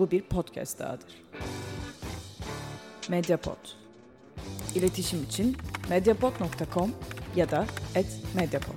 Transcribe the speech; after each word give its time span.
Bu 0.00 0.10
bir 0.10 0.22
podcast 0.22 0.78
dahadır. 0.78 1.22
Mediapod. 3.08 3.56
İletişim 4.74 5.22
için 5.22 5.56
mediapod.com 5.88 6.92
ya 7.36 7.50
da 7.50 7.66
@mediapod. 8.34 8.74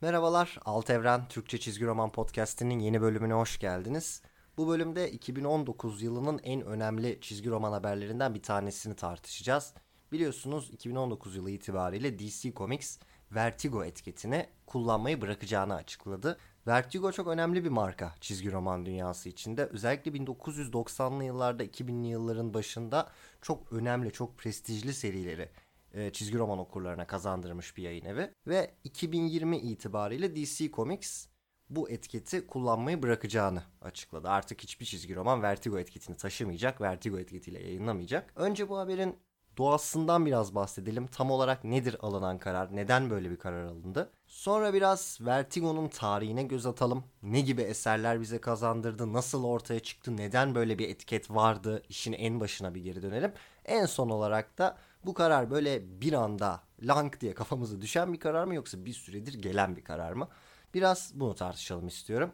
Merhabalar, 0.00 0.58
Alt 0.64 0.90
Evren 0.90 1.28
Türkçe 1.28 1.58
Çizgi 1.58 1.86
Roman 1.86 2.12
Podcast'inin 2.12 2.78
yeni 2.78 3.00
bölümüne 3.00 3.32
hoş 3.32 3.58
geldiniz. 3.58 4.22
Bu 4.56 4.68
bölümde 4.68 5.10
2019 5.10 6.02
yılının 6.02 6.40
en 6.42 6.62
önemli 6.62 7.18
çizgi 7.20 7.50
roman 7.50 7.72
haberlerinden 7.72 8.34
bir 8.34 8.42
tanesini 8.42 8.96
tartışacağız. 8.96 9.74
Biliyorsunuz 10.12 10.70
2019 10.72 11.36
yılı 11.36 11.50
itibariyle 11.50 12.18
DC 12.18 12.52
Comics 12.52 12.98
Vertigo 13.32 13.84
etiketini 13.84 14.46
kullanmayı 14.66 15.20
bırakacağını 15.20 15.74
açıkladı. 15.74 16.38
Vertigo 16.66 17.12
çok 17.12 17.26
önemli 17.26 17.64
bir 17.64 17.68
marka 17.68 18.14
çizgi 18.20 18.52
roman 18.52 18.86
dünyası 18.86 19.28
içinde. 19.28 19.66
Özellikle 19.66 20.10
1990'lı 20.10 21.24
yıllarda 21.24 21.64
2000'li 21.64 22.06
yılların 22.06 22.54
başında 22.54 23.08
çok 23.42 23.72
önemli, 23.72 24.12
çok 24.12 24.38
prestijli 24.38 24.94
serileri 24.94 25.48
e, 25.94 26.12
çizgi 26.12 26.38
roman 26.38 26.58
okurlarına 26.58 27.06
kazandırmış 27.06 27.76
bir 27.76 27.82
yayın 27.82 28.04
evi. 28.04 28.30
Ve 28.46 28.74
2020 28.84 29.58
itibariyle 29.58 30.36
DC 30.36 30.70
Comics 30.70 31.26
bu 31.70 31.90
etiketi 31.90 32.46
kullanmayı 32.46 33.02
bırakacağını 33.02 33.62
açıkladı. 33.82 34.28
Artık 34.28 34.62
hiçbir 34.62 34.86
çizgi 34.86 35.14
roman 35.14 35.42
Vertigo 35.42 35.78
etiketini 35.78 36.16
taşımayacak, 36.16 36.80
Vertigo 36.80 37.18
etiketiyle 37.18 37.62
yayınlamayacak. 37.62 38.32
Önce 38.36 38.68
bu 38.68 38.78
haberin 38.78 39.16
doğasından 39.58 40.26
biraz 40.26 40.54
bahsedelim. 40.54 41.06
Tam 41.06 41.30
olarak 41.30 41.64
nedir 41.64 41.96
alınan 42.00 42.38
karar? 42.38 42.76
Neden 42.76 43.10
böyle 43.10 43.30
bir 43.30 43.36
karar 43.38 43.64
alındı? 43.64 44.12
Sonra 44.26 44.74
biraz 44.74 45.18
Vertigo'nun 45.20 45.88
tarihine 45.88 46.42
göz 46.42 46.66
atalım. 46.66 47.04
Ne 47.22 47.40
gibi 47.40 47.62
eserler 47.62 48.20
bize 48.20 48.40
kazandırdı? 48.40 49.12
Nasıl 49.12 49.44
ortaya 49.44 49.80
çıktı? 49.80 50.16
Neden 50.16 50.54
böyle 50.54 50.78
bir 50.78 50.88
etiket 50.88 51.30
vardı? 51.30 51.82
İşin 51.88 52.12
en 52.12 52.40
başına 52.40 52.74
bir 52.74 52.80
geri 52.80 53.02
dönelim. 53.02 53.32
En 53.64 53.86
son 53.86 54.08
olarak 54.10 54.58
da 54.58 54.78
bu 55.04 55.14
karar 55.14 55.50
böyle 55.50 56.00
bir 56.00 56.12
anda 56.12 56.62
lang 56.82 57.20
diye 57.20 57.34
kafamıza 57.34 57.80
düşen 57.80 58.12
bir 58.12 58.20
karar 58.20 58.44
mı 58.44 58.54
yoksa 58.54 58.84
bir 58.84 58.92
süredir 58.92 59.34
gelen 59.34 59.76
bir 59.76 59.84
karar 59.84 60.12
mı? 60.12 60.28
Biraz 60.74 61.12
bunu 61.14 61.34
tartışalım 61.34 61.86
istiyorum. 61.86 62.32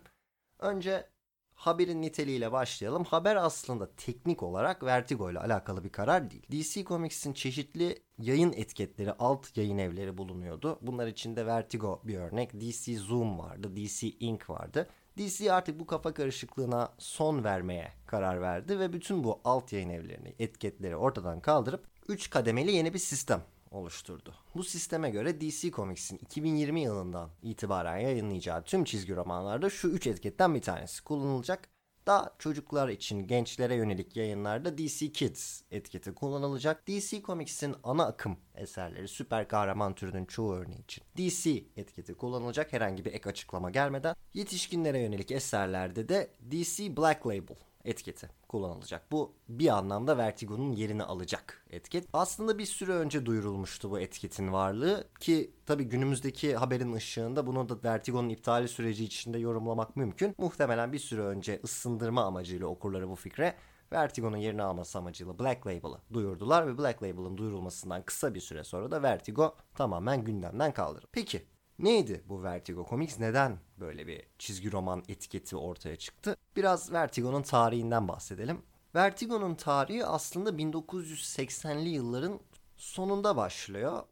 Önce 0.58 1.08
haberin 1.54 2.02
niteliğiyle 2.02 2.52
başlayalım. 2.52 3.04
Haber 3.04 3.36
aslında 3.36 3.90
teknik 3.96 4.42
olarak 4.42 4.82
Vertigo 4.82 5.30
ile 5.30 5.38
alakalı 5.38 5.84
bir 5.84 5.88
karar 5.88 6.30
değil. 6.30 6.42
DC 6.52 6.84
Comics'in 6.84 7.32
çeşitli 7.32 8.02
yayın 8.18 8.52
etiketleri, 8.52 9.12
alt 9.12 9.56
yayın 9.56 9.78
evleri 9.78 10.18
bulunuyordu. 10.18 10.78
Bunlar 10.82 11.06
içinde 11.06 11.46
Vertigo 11.46 12.00
bir 12.04 12.18
örnek, 12.18 12.60
DC 12.60 12.96
Zoom 12.96 13.38
vardı, 13.38 13.76
DC 13.76 14.08
Ink 14.08 14.50
vardı. 14.50 14.88
DC 15.18 15.52
artık 15.52 15.80
bu 15.80 15.86
kafa 15.86 16.14
karışıklığına 16.14 16.92
son 16.98 17.44
vermeye 17.44 17.92
karar 18.06 18.40
verdi 18.40 18.78
ve 18.78 18.92
bütün 18.92 19.24
bu 19.24 19.40
alt 19.44 19.72
yayın 19.72 19.88
evlerini, 19.88 20.34
etiketleri 20.38 20.96
ortadan 20.96 21.40
kaldırıp 21.40 21.86
3 22.08 22.30
kademeli 22.30 22.72
yeni 22.72 22.94
bir 22.94 22.98
sistem 22.98 23.42
oluşturdu. 23.70 24.34
Bu 24.54 24.64
sisteme 24.64 25.10
göre 25.10 25.40
DC 25.40 25.70
Comics'in 25.70 26.18
2020 26.18 26.80
yılından 26.80 27.30
itibaren 27.42 27.98
yayınlayacağı 27.98 28.62
tüm 28.62 28.84
çizgi 28.84 29.16
romanlarda 29.16 29.70
şu 29.70 29.88
üç 29.88 30.06
etiketten 30.06 30.54
bir 30.54 30.62
tanesi 30.62 31.04
kullanılacak. 31.04 31.68
Daha 32.06 32.30
çocuklar 32.38 32.88
için 32.88 33.26
gençlere 33.26 33.74
yönelik 33.74 34.16
yayınlarda 34.16 34.78
DC 34.78 35.12
Kids 35.12 35.62
etiketi 35.70 36.14
kullanılacak. 36.14 36.88
DC 36.88 37.22
Comics'in 37.22 37.74
ana 37.84 38.06
akım 38.06 38.36
eserleri 38.54 39.08
süper 39.08 39.48
kahraman 39.48 39.94
türünün 39.94 40.24
çoğu 40.24 40.54
örneği 40.54 40.82
için 40.82 41.04
DC 41.16 41.50
etiketi 41.76 42.14
kullanılacak 42.14 42.72
herhangi 42.72 43.04
bir 43.04 43.12
ek 43.12 43.28
açıklama 43.28 43.70
gelmeden. 43.70 44.16
Yetişkinlere 44.34 44.98
yönelik 44.98 45.30
eserlerde 45.30 46.08
de 46.08 46.30
DC 46.50 46.96
Black 46.96 47.26
Label 47.26 47.56
etiketi 47.84 48.28
kullanılacak. 48.48 49.12
Bu 49.12 49.32
bir 49.48 49.68
anlamda 49.68 50.18
Vertigo'nun 50.18 50.72
yerini 50.72 51.02
alacak 51.02 51.66
etiket. 51.70 52.08
Aslında 52.12 52.58
bir 52.58 52.66
süre 52.66 52.92
önce 52.92 53.26
duyurulmuştu 53.26 53.90
bu 53.90 54.00
etiketin 54.00 54.52
varlığı 54.52 55.08
ki 55.20 55.50
tabii 55.66 55.84
günümüzdeki 55.84 56.56
haberin 56.56 56.92
ışığında 56.92 57.46
bunu 57.46 57.68
da 57.68 57.76
Vertigo'nun 57.84 58.28
iptali 58.28 58.68
süreci 58.68 59.04
içinde 59.04 59.38
yorumlamak 59.38 59.96
mümkün. 59.96 60.34
Muhtemelen 60.38 60.92
bir 60.92 60.98
süre 60.98 61.22
önce 61.22 61.60
ısındırma 61.64 62.24
amacıyla 62.24 62.66
okurları 62.66 63.08
bu 63.08 63.16
fikre 63.16 63.54
Vertigo'nun 63.92 64.36
yerini 64.36 64.62
alması 64.62 64.98
amacıyla 64.98 65.38
Black 65.38 65.66
Label'ı 65.66 65.98
duyurdular 66.12 66.66
ve 66.66 66.78
Black 66.78 67.02
Label'ın 67.02 67.36
duyurulmasından 67.36 68.02
kısa 68.02 68.34
bir 68.34 68.40
süre 68.40 68.64
sonra 68.64 68.90
da 68.90 69.02
Vertigo 69.02 69.54
tamamen 69.74 70.24
gündemden 70.24 70.72
kaldırıldı. 70.72 71.08
Peki 71.12 71.46
Neydi 71.78 72.24
bu 72.28 72.42
Vertigo 72.42 72.86
Comics? 72.90 73.20
Neden 73.20 73.58
böyle 73.80 74.06
bir 74.06 74.22
çizgi 74.38 74.72
roman 74.72 75.02
etiketi 75.08 75.56
ortaya 75.56 75.96
çıktı? 75.96 76.36
Biraz 76.56 76.92
Vertigo'nun 76.92 77.42
tarihinden 77.42 78.08
bahsedelim. 78.08 78.62
Vertigo'nun 78.94 79.54
tarihi 79.54 80.06
aslında 80.06 80.50
1980'li 80.50 81.88
yılların 81.88 82.40
sonunda 82.76 83.36
başlıyor 83.36 84.02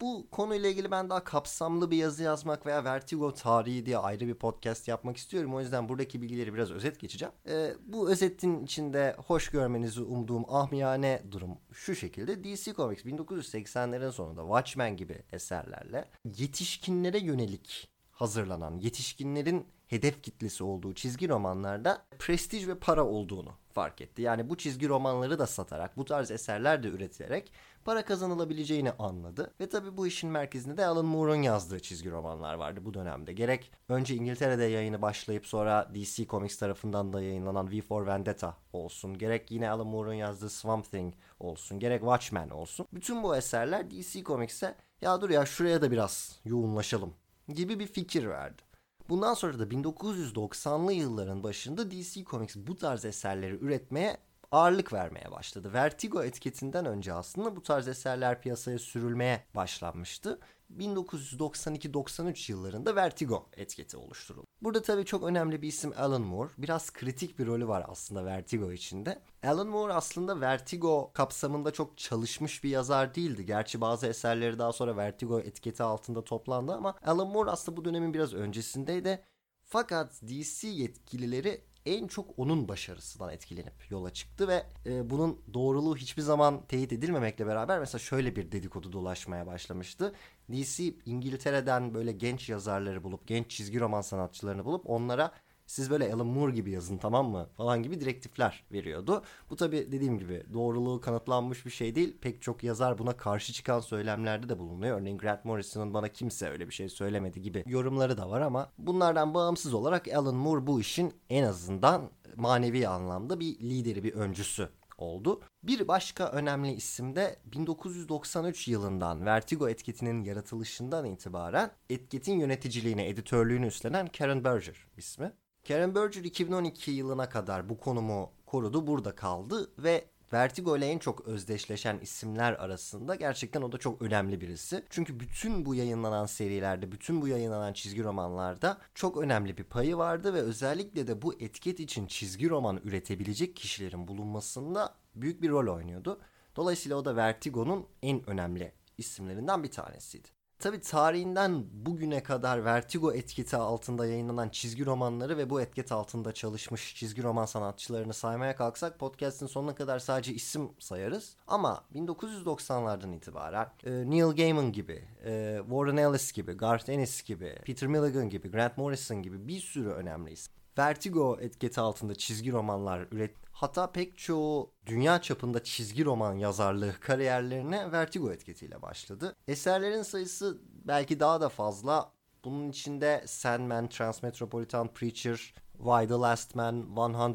bu 0.00 0.26
konuyla 0.30 0.68
ilgili 0.68 0.90
ben 0.90 1.10
daha 1.10 1.24
kapsamlı 1.24 1.90
bir 1.90 1.96
yazı 1.96 2.22
yazmak 2.22 2.66
veya 2.66 2.84
Vertigo 2.84 3.34
tarihi 3.34 3.86
diye 3.86 3.98
ayrı 3.98 4.26
bir 4.26 4.34
podcast 4.34 4.88
yapmak 4.88 5.16
istiyorum. 5.16 5.54
O 5.54 5.60
yüzden 5.60 5.88
buradaki 5.88 6.22
bilgileri 6.22 6.54
biraz 6.54 6.70
özet 6.70 7.00
geçeceğim. 7.00 7.34
Ee, 7.48 7.74
bu 7.86 8.10
özetin 8.10 8.64
içinde 8.64 9.16
hoş 9.26 9.48
görmenizi 9.48 10.00
umduğum 10.00 10.44
ahmiyane 10.54 11.22
durum 11.30 11.58
şu 11.72 11.94
şekilde. 11.94 12.44
DC 12.44 12.72
Comics 12.72 13.04
1980'lerin 13.04 14.12
sonunda 14.12 14.42
Watchmen 14.42 14.96
gibi 14.96 15.22
eserlerle 15.32 16.08
yetişkinlere 16.24 17.18
yönelik 17.18 17.90
hazırlanan, 18.10 18.78
yetişkinlerin 18.78 19.66
hedef 19.86 20.22
kitlesi 20.22 20.64
olduğu 20.64 20.94
çizgi 20.94 21.28
romanlarda 21.28 22.02
prestij 22.18 22.68
ve 22.68 22.78
para 22.78 23.04
olduğunu 23.04 23.52
fark 23.72 24.00
etti. 24.00 24.22
Yani 24.22 24.50
bu 24.50 24.56
çizgi 24.56 24.88
romanları 24.88 25.38
da 25.38 25.46
satarak, 25.46 25.96
bu 25.96 26.04
tarz 26.04 26.30
eserler 26.30 26.82
de 26.82 26.88
üretilerek 26.88 27.52
para 27.84 28.04
kazanılabileceğini 28.04 28.92
anladı. 28.92 29.54
Ve 29.60 29.68
tabi 29.68 29.96
bu 29.96 30.06
işin 30.06 30.30
merkezinde 30.30 30.76
de 30.76 30.86
Alan 30.86 31.04
Moore'un 31.04 31.42
yazdığı 31.42 31.80
çizgi 31.80 32.10
romanlar 32.10 32.54
vardı 32.54 32.80
bu 32.84 32.94
dönemde. 32.94 33.32
Gerek 33.32 33.72
önce 33.88 34.14
İngiltere'de 34.14 34.64
yayını 34.64 35.02
başlayıp 35.02 35.46
sonra 35.46 35.90
DC 35.94 36.26
Comics 36.26 36.58
tarafından 36.58 37.12
da 37.12 37.22
yayınlanan 37.22 37.70
V 37.70 37.80
for 37.80 38.06
Vendetta 38.06 38.56
olsun. 38.72 39.18
Gerek 39.18 39.50
yine 39.50 39.70
Alan 39.70 39.86
Moore'un 39.86 40.14
yazdığı 40.14 40.50
Swamp 40.50 40.90
Thing 40.90 41.14
olsun. 41.40 41.78
Gerek 41.78 42.00
Watchmen 42.00 42.48
olsun. 42.48 42.86
Bütün 42.92 43.22
bu 43.22 43.36
eserler 43.36 43.90
DC 43.90 44.22
Comics'e 44.22 44.74
ya 45.00 45.20
dur 45.20 45.30
ya 45.30 45.46
şuraya 45.46 45.82
da 45.82 45.90
biraz 45.90 46.40
yoğunlaşalım 46.44 47.14
gibi 47.48 47.78
bir 47.78 47.86
fikir 47.86 48.28
verdi. 48.28 48.62
Bundan 49.08 49.34
sonra 49.34 49.58
da 49.58 49.64
1990'lı 49.64 50.92
yılların 50.92 51.42
başında 51.42 51.90
DC 51.90 52.24
Comics 52.24 52.56
bu 52.56 52.76
tarz 52.76 53.04
eserleri 53.04 53.54
üretmeye 53.54 54.16
ağırlık 54.54 54.92
vermeye 54.92 55.30
başladı. 55.30 55.72
Vertigo 55.72 56.22
etiketinden 56.22 56.86
önce 56.86 57.12
aslında 57.12 57.56
bu 57.56 57.62
tarz 57.62 57.88
eserler 57.88 58.40
piyasaya 58.40 58.78
sürülmeye 58.78 59.44
başlanmıştı. 59.54 60.38
1992-93 60.78 62.52
yıllarında 62.52 62.96
Vertigo 62.96 63.48
etiketi 63.56 63.96
oluşturuldu. 63.96 64.46
Burada 64.62 64.82
tabii 64.82 65.04
çok 65.04 65.22
önemli 65.22 65.62
bir 65.62 65.68
isim 65.68 65.92
Alan 65.96 66.22
Moore. 66.22 66.50
Biraz 66.58 66.92
kritik 66.92 67.38
bir 67.38 67.46
rolü 67.46 67.68
var 67.68 67.84
aslında 67.88 68.24
Vertigo 68.24 68.72
içinde. 68.72 69.22
Alan 69.44 69.66
Moore 69.66 69.92
aslında 69.92 70.40
Vertigo 70.40 71.10
kapsamında 71.12 71.70
çok 71.70 71.98
çalışmış 71.98 72.64
bir 72.64 72.70
yazar 72.70 73.14
değildi. 73.14 73.46
Gerçi 73.46 73.80
bazı 73.80 74.06
eserleri 74.06 74.58
daha 74.58 74.72
sonra 74.72 74.96
Vertigo 74.96 75.40
etiketi 75.40 75.82
altında 75.82 76.24
toplandı 76.24 76.72
ama 76.72 76.94
Alan 77.06 77.28
Moore 77.28 77.50
aslında 77.50 77.76
bu 77.76 77.84
dönemin 77.84 78.14
biraz 78.14 78.34
öncesindeydi. 78.34 79.24
Fakat 79.64 80.22
DC 80.22 80.68
yetkilileri 80.68 81.64
en 81.86 82.06
çok 82.06 82.38
onun 82.38 82.68
başarısından 82.68 83.32
etkilenip 83.32 83.90
yola 83.90 84.10
çıktı 84.12 84.48
ve 84.48 84.66
e, 84.86 85.10
bunun 85.10 85.40
doğruluğu 85.54 85.96
hiçbir 85.96 86.22
zaman 86.22 86.66
teyit 86.66 86.92
edilmemekle 86.92 87.46
beraber 87.46 87.78
mesela 87.78 87.98
şöyle 87.98 88.36
bir 88.36 88.52
dedikodu 88.52 88.92
dolaşmaya 88.92 89.46
başlamıştı. 89.46 90.14
DC 90.52 90.94
İngiltere'den 91.06 91.94
böyle 91.94 92.12
genç 92.12 92.48
yazarları 92.48 93.04
bulup 93.04 93.26
genç 93.26 93.50
çizgi 93.50 93.80
roman 93.80 94.00
sanatçılarını 94.00 94.64
bulup 94.64 94.90
onlara 94.90 95.32
siz 95.74 95.90
böyle 95.90 96.14
Alan 96.14 96.26
Moore 96.26 96.52
gibi 96.52 96.70
yazın 96.70 96.96
tamam 96.98 97.30
mı 97.30 97.48
falan 97.56 97.82
gibi 97.82 98.00
direktifler 98.00 98.64
veriyordu. 98.72 99.22
Bu 99.50 99.56
tabi 99.56 99.92
dediğim 99.92 100.18
gibi 100.18 100.42
doğruluğu 100.52 101.00
kanıtlanmış 101.00 101.66
bir 101.66 101.70
şey 101.70 101.94
değil. 101.94 102.16
Pek 102.20 102.42
çok 102.42 102.64
yazar 102.64 102.98
buna 102.98 103.16
karşı 103.16 103.52
çıkan 103.52 103.80
söylemlerde 103.80 104.48
de 104.48 104.58
bulunuyor. 104.58 105.00
Örneğin 105.00 105.18
Grant 105.18 105.44
Morrison'ın 105.44 105.94
bana 105.94 106.08
kimse 106.08 106.50
öyle 106.50 106.68
bir 106.68 106.72
şey 106.72 106.88
söylemedi 106.88 107.42
gibi 107.42 107.64
yorumları 107.66 108.18
da 108.18 108.30
var 108.30 108.40
ama 108.40 108.72
bunlardan 108.78 109.34
bağımsız 109.34 109.74
olarak 109.74 110.08
Alan 110.08 110.34
Moore 110.34 110.66
bu 110.66 110.80
işin 110.80 111.14
en 111.30 111.42
azından 111.42 112.10
manevi 112.36 112.88
anlamda 112.88 113.40
bir 113.40 113.58
lideri, 113.58 114.04
bir 114.04 114.12
öncüsü 114.12 114.68
oldu. 114.98 115.40
Bir 115.62 115.88
başka 115.88 116.28
önemli 116.28 116.72
isim 116.72 117.16
de 117.16 117.36
1993 117.44 118.68
yılından 118.68 119.26
Vertigo 119.26 119.68
etiketinin 119.68 120.24
yaratılışından 120.24 121.04
itibaren 121.04 121.70
etiketin 121.90 122.38
yöneticiliğini, 122.38 123.02
editörlüğünü 123.02 123.66
üstlenen 123.66 124.06
Karen 124.06 124.44
Berger 124.44 124.86
ismi. 124.96 125.32
Karen 125.68 125.94
Berger 125.94 126.24
2012 126.24 126.90
yılına 126.90 127.28
kadar 127.28 127.68
bu 127.68 127.78
konumu 127.78 128.30
korudu, 128.46 128.86
burada 128.86 129.14
kaldı 129.14 129.70
ve 129.78 130.04
Vertigo 130.32 130.76
ile 130.76 130.86
en 130.86 130.98
çok 130.98 131.20
özdeşleşen 131.20 131.98
isimler 131.98 132.52
arasında 132.52 133.14
gerçekten 133.14 133.62
o 133.62 133.72
da 133.72 133.78
çok 133.78 134.02
önemli 134.02 134.40
birisi. 134.40 134.84
Çünkü 134.90 135.20
bütün 135.20 135.66
bu 135.66 135.74
yayınlanan 135.74 136.26
serilerde, 136.26 136.92
bütün 136.92 137.22
bu 137.22 137.28
yayınlanan 137.28 137.72
çizgi 137.72 138.04
romanlarda 138.04 138.78
çok 138.94 139.16
önemli 139.16 139.56
bir 139.56 139.64
payı 139.64 139.96
vardı 139.96 140.34
ve 140.34 140.40
özellikle 140.40 141.06
de 141.06 141.22
bu 141.22 141.34
etiket 141.34 141.80
için 141.80 142.06
çizgi 142.06 142.50
roman 142.50 142.80
üretebilecek 142.84 143.56
kişilerin 143.56 144.08
bulunmasında 144.08 144.94
büyük 145.14 145.42
bir 145.42 145.50
rol 145.50 145.74
oynuyordu. 145.74 146.20
Dolayısıyla 146.56 146.96
o 146.96 147.04
da 147.04 147.16
Vertigo'nun 147.16 147.86
en 148.02 148.30
önemli 148.30 148.72
isimlerinden 148.98 149.62
bir 149.62 149.70
tanesiydi. 149.70 150.33
Tabi 150.64 150.80
tarihinden 150.80 151.64
bugüne 151.72 152.22
kadar 152.22 152.64
Vertigo 152.64 153.12
etiketi 153.12 153.56
altında 153.56 154.06
yayınlanan 154.06 154.48
çizgi 154.48 154.86
romanları 154.86 155.38
ve 155.38 155.50
bu 155.50 155.60
etiket 155.60 155.92
altında 155.92 156.32
çalışmış 156.32 156.94
çizgi 156.94 157.22
roman 157.22 157.44
sanatçılarını 157.44 158.14
saymaya 158.14 158.56
kalksak 158.56 158.98
podcast'in 158.98 159.46
sonuna 159.46 159.74
kadar 159.74 159.98
sadece 159.98 160.34
isim 160.34 160.70
sayarız. 160.78 161.36
Ama 161.46 161.84
1990'lardan 161.94 163.16
itibaren 163.16 163.68
e, 163.84 163.90
Neil 163.90 164.36
Gaiman 164.36 164.72
gibi, 164.72 165.04
e, 165.24 165.58
Warren 165.60 165.96
Ellis 165.96 166.32
gibi, 166.32 166.52
Garth 166.52 166.88
Ennis 166.88 167.22
gibi, 167.22 167.56
Peter 167.64 167.88
Milligan 167.88 168.30
gibi, 168.30 168.50
Grant 168.50 168.78
Morrison 168.78 169.22
gibi 169.22 169.48
bir 169.48 169.60
sürü 169.60 169.90
önemli 169.90 170.32
isim. 170.32 170.54
Vertigo 170.78 171.38
etiketi 171.40 171.80
altında 171.80 172.14
çizgi 172.14 172.52
romanlar 172.52 173.08
üret 173.10 173.34
hatta 173.52 173.92
pek 173.92 174.18
çoğu 174.18 174.72
dünya 174.86 175.22
çapında 175.22 175.64
çizgi 175.64 176.04
roman 176.04 176.34
yazarlığı 176.34 177.00
kariyerlerine 177.00 177.92
Vertigo 177.92 178.32
etiketiyle 178.32 178.82
başladı. 178.82 179.36
Eserlerin 179.48 180.02
sayısı 180.02 180.58
belki 180.84 181.20
daha 181.20 181.40
da 181.40 181.48
fazla. 181.48 182.12
Bunun 182.44 182.68
içinde 182.70 183.24
Sandman, 183.26 183.88
Transmetropolitan 183.88 184.88
Preacher, 184.94 185.54
Why 185.78 186.08
the 186.08 186.14
Last 186.14 186.54
Man, 186.54 186.74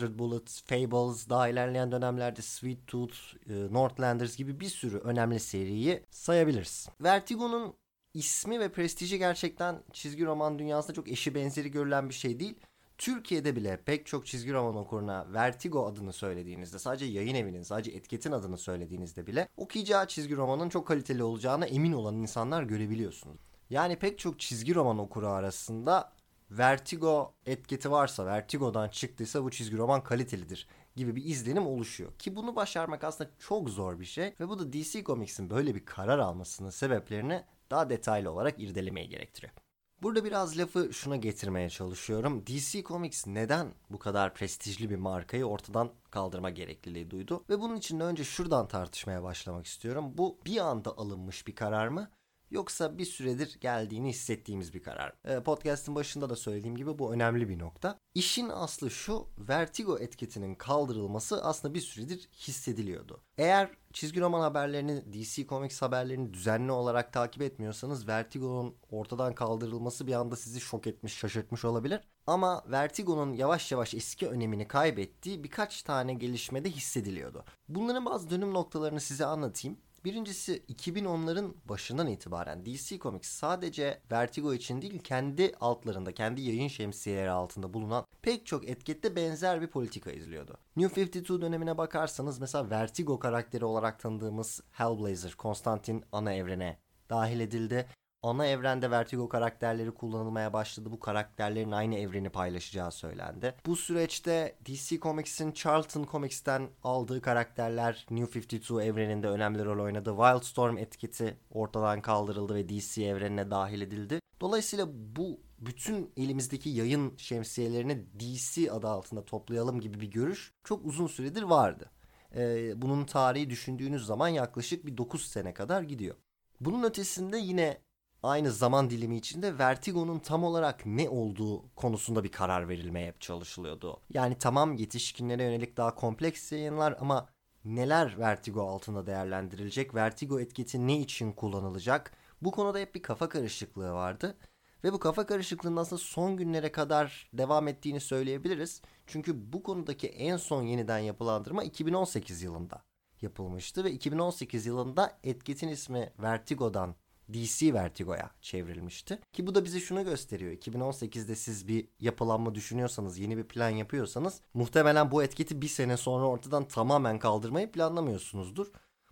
100 0.01 0.19
Bullets, 0.19 0.61
Fables, 0.61 1.29
daha 1.29 1.47
ilerleyen 1.47 1.91
dönemlerde 1.91 2.41
Sweet 2.41 2.87
Tooth, 2.87 3.15
e, 3.49 3.73
Northlanders 3.73 4.37
gibi 4.37 4.59
bir 4.59 4.69
sürü 4.69 4.97
önemli 4.97 5.39
seriyi 5.39 6.03
sayabiliriz. 6.11 6.89
Vertigo'nun 7.01 7.73
ismi 8.13 8.59
ve 8.59 8.71
prestiji 8.71 9.17
gerçekten 9.17 9.83
çizgi 9.93 10.25
roman 10.25 10.59
dünyasında 10.59 10.93
çok 10.93 11.07
eşi 11.07 11.35
benzeri 11.35 11.71
görülen 11.71 12.09
bir 12.09 12.13
şey 12.13 12.39
değil. 12.39 12.55
Türkiye'de 12.99 13.55
bile 13.55 13.77
pek 13.85 14.05
çok 14.05 14.25
çizgi 14.25 14.53
roman 14.53 14.75
okuruna 14.75 15.33
Vertigo 15.33 15.85
adını 15.85 16.13
söylediğinizde 16.13 16.79
sadece 16.79 17.05
yayın 17.05 17.35
evinin 17.35 17.63
sadece 17.63 17.91
etiketin 17.91 18.31
adını 18.31 18.57
söylediğinizde 18.57 19.27
bile 19.27 19.47
okuyacağı 19.57 20.07
çizgi 20.07 20.35
romanın 20.35 20.69
çok 20.69 20.87
kaliteli 20.87 21.23
olacağına 21.23 21.65
emin 21.65 21.91
olan 21.91 22.15
insanlar 22.15 22.63
görebiliyorsunuz. 22.63 23.41
Yani 23.69 23.95
pek 23.95 24.19
çok 24.19 24.39
çizgi 24.39 24.75
roman 24.75 24.99
okuru 24.99 25.27
arasında 25.27 26.13
Vertigo 26.51 27.33
etiketi 27.45 27.91
varsa, 27.91 28.25
Vertigo'dan 28.25 28.89
çıktıysa 28.89 29.43
bu 29.43 29.51
çizgi 29.51 29.77
roman 29.77 30.03
kalitelidir 30.03 30.67
gibi 30.95 31.15
bir 31.15 31.25
izlenim 31.25 31.67
oluşuyor. 31.67 32.13
Ki 32.13 32.35
bunu 32.35 32.55
başarmak 32.55 33.03
aslında 33.03 33.29
çok 33.39 33.69
zor 33.69 33.99
bir 33.99 34.05
şey 34.05 34.33
ve 34.39 34.49
bu 34.49 34.59
da 34.59 34.73
DC 34.73 35.03
Comics'in 35.03 35.49
böyle 35.49 35.75
bir 35.75 35.85
karar 35.85 36.19
almasının 36.19 36.69
sebeplerini 36.69 37.43
daha 37.71 37.89
detaylı 37.89 38.31
olarak 38.31 38.59
irdelemeyi 38.59 39.09
gerektiriyor. 39.09 39.53
Burada 40.01 40.23
biraz 40.23 40.57
lafı 40.57 40.93
şuna 40.93 41.15
getirmeye 41.15 41.69
çalışıyorum. 41.69 42.45
DC 42.47 42.83
Comics 42.83 43.27
neden 43.27 43.73
bu 43.89 43.99
kadar 43.99 44.33
prestijli 44.33 44.89
bir 44.89 44.95
markayı 44.95 45.45
ortadan 45.45 45.91
kaldırma 46.11 46.49
gerekliliği 46.49 47.11
duydu? 47.11 47.43
Ve 47.49 47.59
bunun 47.59 47.75
için 47.75 47.99
de 47.99 48.03
önce 48.03 48.23
şuradan 48.23 48.67
tartışmaya 48.67 49.23
başlamak 49.23 49.65
istiyorum. 49.65 50.11
Bu 50.17 50.37
bir 50.45 50.57
anda 50.57 50.97
alınmış 50.97 51.47
bir 51.47 51.55
karar 51.55 51.87
mı? 51.87 52.11
Yoksa 52.51 52.97
bir 52.97 53.05
süredir 53.05 53.57
geldiğini 53.61 54.09
hissettiğimiz 54.09 54.73
bir 54.73 54.83
karar. 54.83 55.13
E, 55.25 55.43
podcast'ın 55.43 55.95
başında 55.95 56.29
da 56.29 56.35
söylediğim 56.35 56.75
gibi 56.75 56.99
bu 56.99 57.13
önemli 57.13 57.49
bir 57.49 57.59
nokta. 57.59 57.99
İşin 58.15 58.49
aslı 58.49 58.91
şu, 58.91 59.27
Vertigo 59.37 59.99
etiketinin 59.99 60.55
kaldırılması 60.55 61.43
aslında 61.43 61.73
bir 61.73 61.81
süredir 61.81 62.29
hissediliyordu. 62.33 63.21
Eğer 63.37 63.69
çizgi 63.93 64.21
roman 64.21 64.41
haberlerini, 64.41 65.13
DC 65.13 65.47
Comics 65.47 65.81
haberlerini 65.81 66.33
düzenli 66.33 66.71
olarak 66.71 67.13
takip 67.13 67.41
etmiyorsanız 67.41 68.07
Vertigo'nun 68.07 68.75
ortadan 68.91 69.35
kaldırılması 69.35 70.07
bir 70.07 70.13
anda 70.13 70.35
sizi 70.35 70.59
şok 70.59 70.87
etmiş, 70.87 71.13
şaşırtmış 71.13 71.65
olabilir. 71.65 72.01
Ama 72.27 72.63
Vertigo'nun 72.67 73.33
yavaş 73.33 73.71
yavaş 73.71 73.93
eski 73.93 74.27
önemini 74.27 74.67
kaybettiği 74.67 75.43
birkaç 75.43 75.83
tane 75.83 76.13
gelişmede 76.13 76.69
hissediliyordu. 76.71 77.45
Bunların 77.69 78.05
bazı 78.05 78.29
dönüm 78.29 78.53
noktalarını 78.53 78.99
size 78.99 79.25
anlatayım. 79.25 79.77
Birincisi 80.05 80.63
2010'ların 80.69 81.53
başından 81.65 82.07
itibaren 82.07 82.65
DC 82.65 82.99
Comics 82.99 83.29
sadece 83.29 84.01
Vertigo 84.11 84.53
için 84.53 84.81
değil 84.81 84.99
kendi 84.99 85.55
altlarında, 85.59 86.11
kendi 86.11 86.41
yayın 86.41 86.67
şemsiyeleri 86.67 87.29
altında 87.29 87.73
bulunan 87.73 88.05
pek 88.21 88.45
çok 88.45 88.69
etikette 88.69 89.15
benzer 89.15 89.61
bir 89.61 89.67
politika 89.67 90.11
izliyordu. 90.11 90.57
New 90.75 91.01
52 91.01 91.41
dönemine 91.41 91.77
bakarsanız 91.77 92.39
mesela 92.39 92.69
Vertigo 92.69 93.19
karakteri 93.19 93.65
olarak 93.65 93.99
tanıdığımız 93.99 94.61
Hellblazer, 94.71 95.33
Konstantin 95.33 96.03
ana 96.11 96.33
evrene 96.33 96.79
dahil 97.09 97.39
edildi 97.39 97.87
ana 98.23 98.47
evrende 98.47 98.91
Vertigo 98.91 99.29
karakterleri 99.29 99.91
kullanılmaya 99.91 100.53
başladı. 100.53 100.91
Bu 100.91 100.99
karakterlerin 100.99 101.71
aynı 101.71 101.95
evreni 101.95 102.29
paylaşacağı 102.29 102.91
söylendi. 102.91 103.55
Bu 103.65 103.75
süreçte 103.75 104.55
DC 104.65 104.99
Comics'in 104.99 105.51
Charlton 105.51 106.07
Comics'ten 106.11 106.69
aldığı 106.83 107.21
karakterler 107.21 108.05
New 108.09 108.39
52 108.39 108.73
evreninde 108.73 109.27
önemli 109.27 109.65
rol 109.65 109.83
oynadı. 109.83 110.09
Wildstorm 110.09 110.77
etiketi 110.77 111.37
ortadan 111.51 112.01
kaldırıldı 112.01 112.55
ve 112.55 112.69
DC 112.69 113.03
evrenine 113.03 113.51
dahil 113.51 113.81
edildi. 113.81 114.19
Dolayısıyla 114.41 114.87
bu 114.91 115.39
bütün 115.59 116.11
elimizdeki 116.17 116.69
yayın 116.69 117.17
şemsiyelerini 117.17 118.05
DC 118.19 118.71
adı 118.71 118.87
altında 118.87 119.25
toplayalım 119.25 119.79
gibi 119.79 120.01
bir 120.01 120.11
görüş 120.11 120.53
çok 120.63 120.85
uzun 120.85 121.07
süredir 121.07 121.43
vardı. 121.43 121.91
Ee, 122.35 122.81
bunun 122.81 123.05
tarihi 123.05 123.49
düşündüğünüz 123.49 124.05
zaman 124.05 124.27
yaklaşık 124.27 124.85
bir 124.85 124.97
9 124.97 125.25
sene 125.25 125.53
kadar 125.53 125.81
gidiyor. 125.81 126.15
Bunun 126.61 126.83
ötesinde 126.83 127.37
yine 127.37 127.77
aynı 128.23 128.51
zaman 128.51 128.89
dilimi 128.89 129.17
içinde 129.17 129.57
Vertigo'nun 129.57 130.19
tam 130.19 130.43
olarak 130.43 130.85
ne 130.85 131.09
olduğu 131.09 131.75
konusunda 131.75 132.23
bir 132.23 132.31
karar 132.31 132.69
verilmeye 132.69 133.13
çalışılıyordu. 133.19 134.01
Yani 134.09 134.37
tamam 134.37 134.73
yetişkinlere 134.73 135.43
yönelik 135.43 135.77
daha 135.77 135.95
kompleks 135.95 136.51
yayınlar 136.51 136.97
ama 136.99 137.29
neler 137.65 138.19
Vertigo 138.19 138.69
altında 138.69 139.05
değerlendirilecek, 139.05 139.95
Vertigo 139.95 140.39
etiketi 140.39 140.87
ne 140.87 140.99
için 140.99 141.31
kullanılacak? 141.31 142.11
Bu 142.41 142.51
konuda 142.51 142.79
hep 142.79 142.95
bir 142.95 143.01
kafa 143.01 143.29
karışıklığı 143.29 143.93
vardı. 143.93 144.37
Ve 144.83 144.93
bu 144.93 144.99
kafa 144.99 145.25
karışıklığının 145.25 145.77
aslında 145.77 146.01
son 146.01 146.37
günlere 146.37 146.71
kadar 146.71 147.29
devam 147.33 147.67
ettiğini 147.67 147.99
söyleyebiliriz. 147.99 148.81
Çünkü 149.07 149.53
bu 149.53 149.63
konudaki 149.63 150.07
en 150.07 150.37
son 150.37 150.63
yeniden 150.63 150.99
yapılandırma 150.99 151.63
2018 151.63 152.41
yılında 152.41 152.83
yapılmıştı 153.21 153.83
ve 153.83 153.91
2018 153.91 154.65
yılında 154.65 155.19
etiketin 155.23 155.67
ismi 155.67 156.13
Vertigo'dan 156.19 156.95
DC 157.33 157.73
Vertigo'ya 157.73 158.31
çevrilmişti. 158.41 159.19
Ki 159.33 159.47
bu 159.47 159.55
da 159.55 159.65
bize 159.65 159.79
şunu 159.79 160.03
gösteriyor. 160.03 160.51
2018'de 160.51 161.35
siz 161.35 161.67
bir 161.67 161.87
yapılanma 161.99 162.55
düşünüyorsanız, 162.55 163.17
yeni 163.17 163.37
bir 163.37 163.43
plan 163.43 163.69
yapıyorsanız 163.69 164.41
muhtemelen 164.53 165.11
bu 165.11 165.23
etiketi 165.23 165.61
bir 165.61 165.67
sene 165.67 165.97
sonra 165.97 166.25
ortadan 166.25 166.67
tamamen 166.67 167.19
kaldırmayı 167.19 167.71
planlamıyorsunuzdur. 167.71 168.71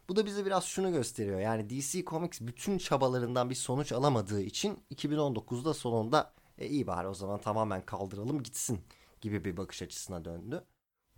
Bu 0.10 0.16
da 0.16 0.26
bize 0.26 0.46
biraz 0.46 0.64
şunu 0.64 0.92
gösteriyor. 0.92 1.40
Yani 1.40 1.70
DC 1.70 2.06
Comics 2.06 2.42
bütün 2.42 2.78
çabalarından 2.78 3.50
bir 3.50 3.56
sonuç 3.56 3.92
alamadığı 3.92 4.42
için 4.42 4.80
2019'da 4.96 5.74
sonunda 5.74 6.34
e 6.58 6.68
iyi 6.68 6.88
bari 6.88 7.08
o 7.08 7.14
zaman 7.14 7.42
tamamen 7.42 7.82
kaldıralım 7.82 8.44
gitsin 8.44 8.80
gibi 9.22 9.46
bir 9.46 9.58
bakış 9.58 9.82
açısına 9.82 10.26
döndü. 10.26 10.64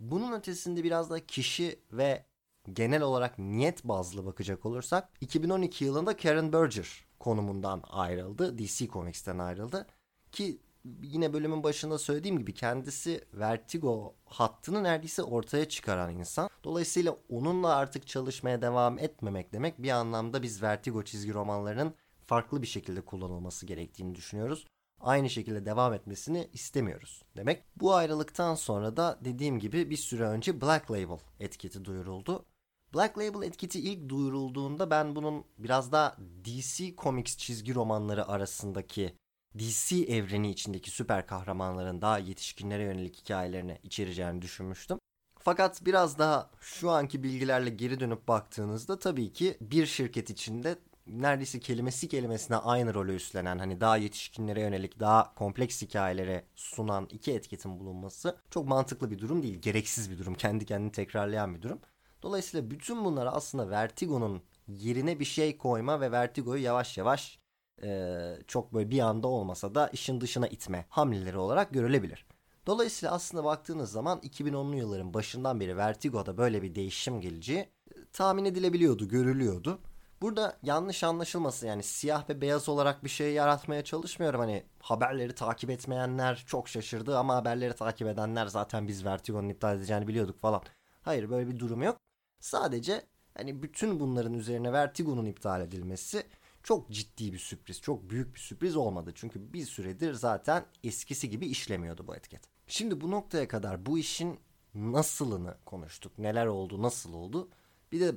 Bunun 0.00 0.32
ötesinde 0.32 0.84
biraz 0.84 1.10
da 1.10 1.26
kişi 1.26 1.80
ve 1.92 2.24
genel 2.72 3.02
olarak 3.02 3.38
niyet 3.38 3.84
bazlı 3.84 4.26
bakacak 4.26 4.66
olursak 4.66 5.08
2012 5.20 5.84
yılında 5.84 6.16
Karen 6.16 6.52
Berger 6.52 7.04
konumundan 7.18 7.82
ayrıldı. 7.88 8.58
DC 8.58 8.88
Comics'ten 8.88 9.38
ayrıldı. 9.38 9.86
Ki 10.32 10.60
yine 11.02 11.32
bölümün 11.32 11.62
başında 11.62 11.98
söylediğim 11.98 12.38
gibi 12.38 12.54
kendisi 12.54 13.24
Vertigo 13.34 14.14
hattını 14.24 14.82
neredeyse 14.82 15.22
ortaya 15.22 15.68
çıkaran 15.68 16.14
insan. 16.16 16.50
Dolayısıyla 16.64 17.16
onunla 17.28 17.74
artık 17.74 18.06
çalışmaya 18.06 18.62
devam 18.62 18.98
etmemek 18.98 19.52
demek 19.52 19.82
bir 19.82 19.90
anlamda 19.90 20.42
biz 20.42 20.62
Vertigo 20.62 21.02
çizgi 21.02 21.34
romanlarının 21.34 21.94
farklı 22.26 22.62
bir 22.62 22.66
şekilde 22.66 23.00
kullanılması 23.00 23.66
gerektiğini 23.66 24.14
düşünüyoruz. 24.14 24.66
Aynı 25.00 25.30
şekilde 25.30 25.66
devam 25.66 25.92
etmesini 25.92 26.48
istemiyoruz 26.52 27.22
demek. 27.36 27.64
Bu 27.76 27.94
ayrılıktan 27.94 28.54
sonra 28.54 28.96
da 28.96 29.18
dediğim 29.24 29.58
gibi 29.58 29.90
bir 29.90 29.96
süre 29.96 30.24
önce 30.24 30.60
Black 30.60 30.90
Label 30.90 31.18
etiketi 31.40 31.84
duyuruldu. 31.84 32.44
Black 32.94 33.18
Label 33.18 33.46
etiketi 33.46 33.80
ilk 33.80 34.08
duyurulduğunda 34.08 34.90
ben 34.90 35.16
bunun 35.16 35.44
biraz 35.58 35.92
daha 35.92 36.16
DC 36.44 36.96
Comics 36.96 37.36
çizgi 37.36 37.74
romanları 37.74 38.28
arasındaki 38.28 39.14
DC 39.58 39.96
evreni 39.96 40.50
içindeki 40.50 40.90
süper 40.90 41.26
kahramanların 41.26 42.02
daha 42.02 42.18
yetişkinlere 42.18 42.82
yönelik 42.82 43.16
hikayelerini 43.16 43.78
içereceğini 43.82 44.42
düşünmüştüm. 44.42 44.98
Fakat 45.38 45.86
biraz 45.86 46.18
daha 46.18 46.50
şu 46.60 46.90
anki 46.90 47.22
bilgilerle 47.22 47.70
geri 47.70 48.00
dönüp 48.00 48.28
baktığınızda 48.28 48.98
tabii 48.98 49.32
ki 49.32 49.56
bir 49.60 49.86
şirket 49.86 50.30
içinde 50.30 50.78
neredeyse 51.06 51.60
kelimesi 51.60 52.08
kelimesine 52.08 52.56
aynı 52.56 52.94
rolü 52.94 53.14
üstlenen 53.14 53.58
hani 53.58 53.80
daha 53.80 53.96
yetişkinlere 53.96 54.60
yönelik 54.60 55.00
daha 55.00 55.34
kompleks 55.34 55.82
hikayelere 55.82 56.44
sunan 56.56 57.08
iki 57.10 57.32
etiketin 57.32 57.80
bulunması 57.80 58.36
çok 58.50 58.68
mantıklı 58.68 59.10
bir 59.10 59.18
durum 59.18 59.42
değil. 59.42 59.58
Gereksiz 59.58 60.10
bir 60.10 60.18
durum. 60.18 60.34
Kendi 60.34 60.66
kendini 60.66 60.92
tekrarlayan 60.92 61.54
bir 61.54 61.62
durum. 61.62 61.78
Dolayısıyla 62.22 62.70
bütün 62.70 63.04
bunlar 63.04 63.28
aslında 63.32 63.70
Vertigo'nun 63.70 64.42
yerine 64.68 65.20
bir 65.20 65.24
şey 65.24 65.58
koyma 65.58 66.00
ve 66.00 66.12
Vertigo'yu 66.12 66.62
yavaş 66.62 66.98
yavaş 66.98 67.38
e, 67.82 68.20
çok 68.46 68.74
böyle 68.74 68.90
bir 68.90 69.00
anda 69.00 69.28
olmasa 69.28 69.74
da 69.74 69.88
işin 69.88 70.20
dışına 70.20 70.46
itme 70.48 70.86
hamleleri 70.88 71.38
olarak 71.38 71.72
görülebilir. 71.72 72.26
Dolayısıyla 72.66 73.14
aslında 73.14 73.44
baktığınız 73.44 73.92
zaman 73.92 74.18
2010'lu 74.18 74.76
yılların 74.76 75.14
başından 75.14 75.60
beri 75.60 75.76
Vertigo'da 75.76 76.36
böyle 76.36 76.62
bir 76.62 76.74
değişim 76.74 77.20
geleceği 77.20 77.58
e, 77.58 77.68
tahmin 78.12 78.44
edilebiliyordu, 78.44 79.08
görülüyordu. 79.08 79.78
Burada 80.22 80.58
yanlış 80.62 81.04
anlaşılması 81.04 81.66
yani 81.66 81.82
siyah 81.82 82.28
ve 82.28 82.40
beyaz 82.40 82.68
olarak 82.68 83.04
bir 83.04 83.08
şey 83.08 83.32
yaratmaya 83.32 83.84
çalışmıyorum. 83.84 84.40
Hani 84.40 84.64
haberleri 84.80 85.34
takip 85.34 85.70
etmeyenler 85.70 86.44
çok 86.46 86.68
şaşırdı 86.68 87.18
ama 87.18 87.36
haberleri 87.36 87.72
takip 87.72 88.08
edenler 88.08 88.46
zaten 88.46 88.88
biz 88.88 89.04
Vertigo'nun 89.04 89.48
iptal 89.48 89.76
edeceğini 89.76 90.08
biliyorduk 90.08 90.40
falan. 90.40 90.62
Hayır 91.02 91.30
böyle 91.30 91.48
bir 91.48 91.58
durum 91.58 91.82
yok. 91.82 91.96
Sadece 92.40 93.06
hani 93.34 93.62
bütün 93.62 94.00
bunların 94.00 94.34
üzerine 94.34 94.72
Vertigo'nun 94.72 95.26
iptal 95.26 95.60
edilmesi 95.60 96.26
çok 96.62 96.90
ciddi 96.90 97.32
bir 97.32 97.38
sürpriz, 97.38 97.80
çok 97.80 98.10
büyük 98.10 98.34
bir 98.34 98.40
sürpriz 98.40 98.76
olmadı. 98.76 99.12
Çünkü 99.14 99.52
bir 99.52 99.64
süredir 99.64 100.14
zaten 100.14 100.64
eskisi 100.84 101.30
gibi 101.30 101.46
işlemiyordu 101.46 102.06
bu 102.06 102.16
etiket. 102.16 102.42
Şimdi 102.66 103.00
bu 103.00 103.10
noktaya 103.10 103.48
kadar 103.48 103.86
bu 103.86 103.98
işin 103.98 104.40
nasılını 104.74 105.56
konuştuk. 105.64 106.18
Neler 106.18 106.46
oldu, 106.46 106.82
nasıl 106.82 107.14
oldu? 107.14 107.48
Bir 107.92 108.00
de 108.00 108.14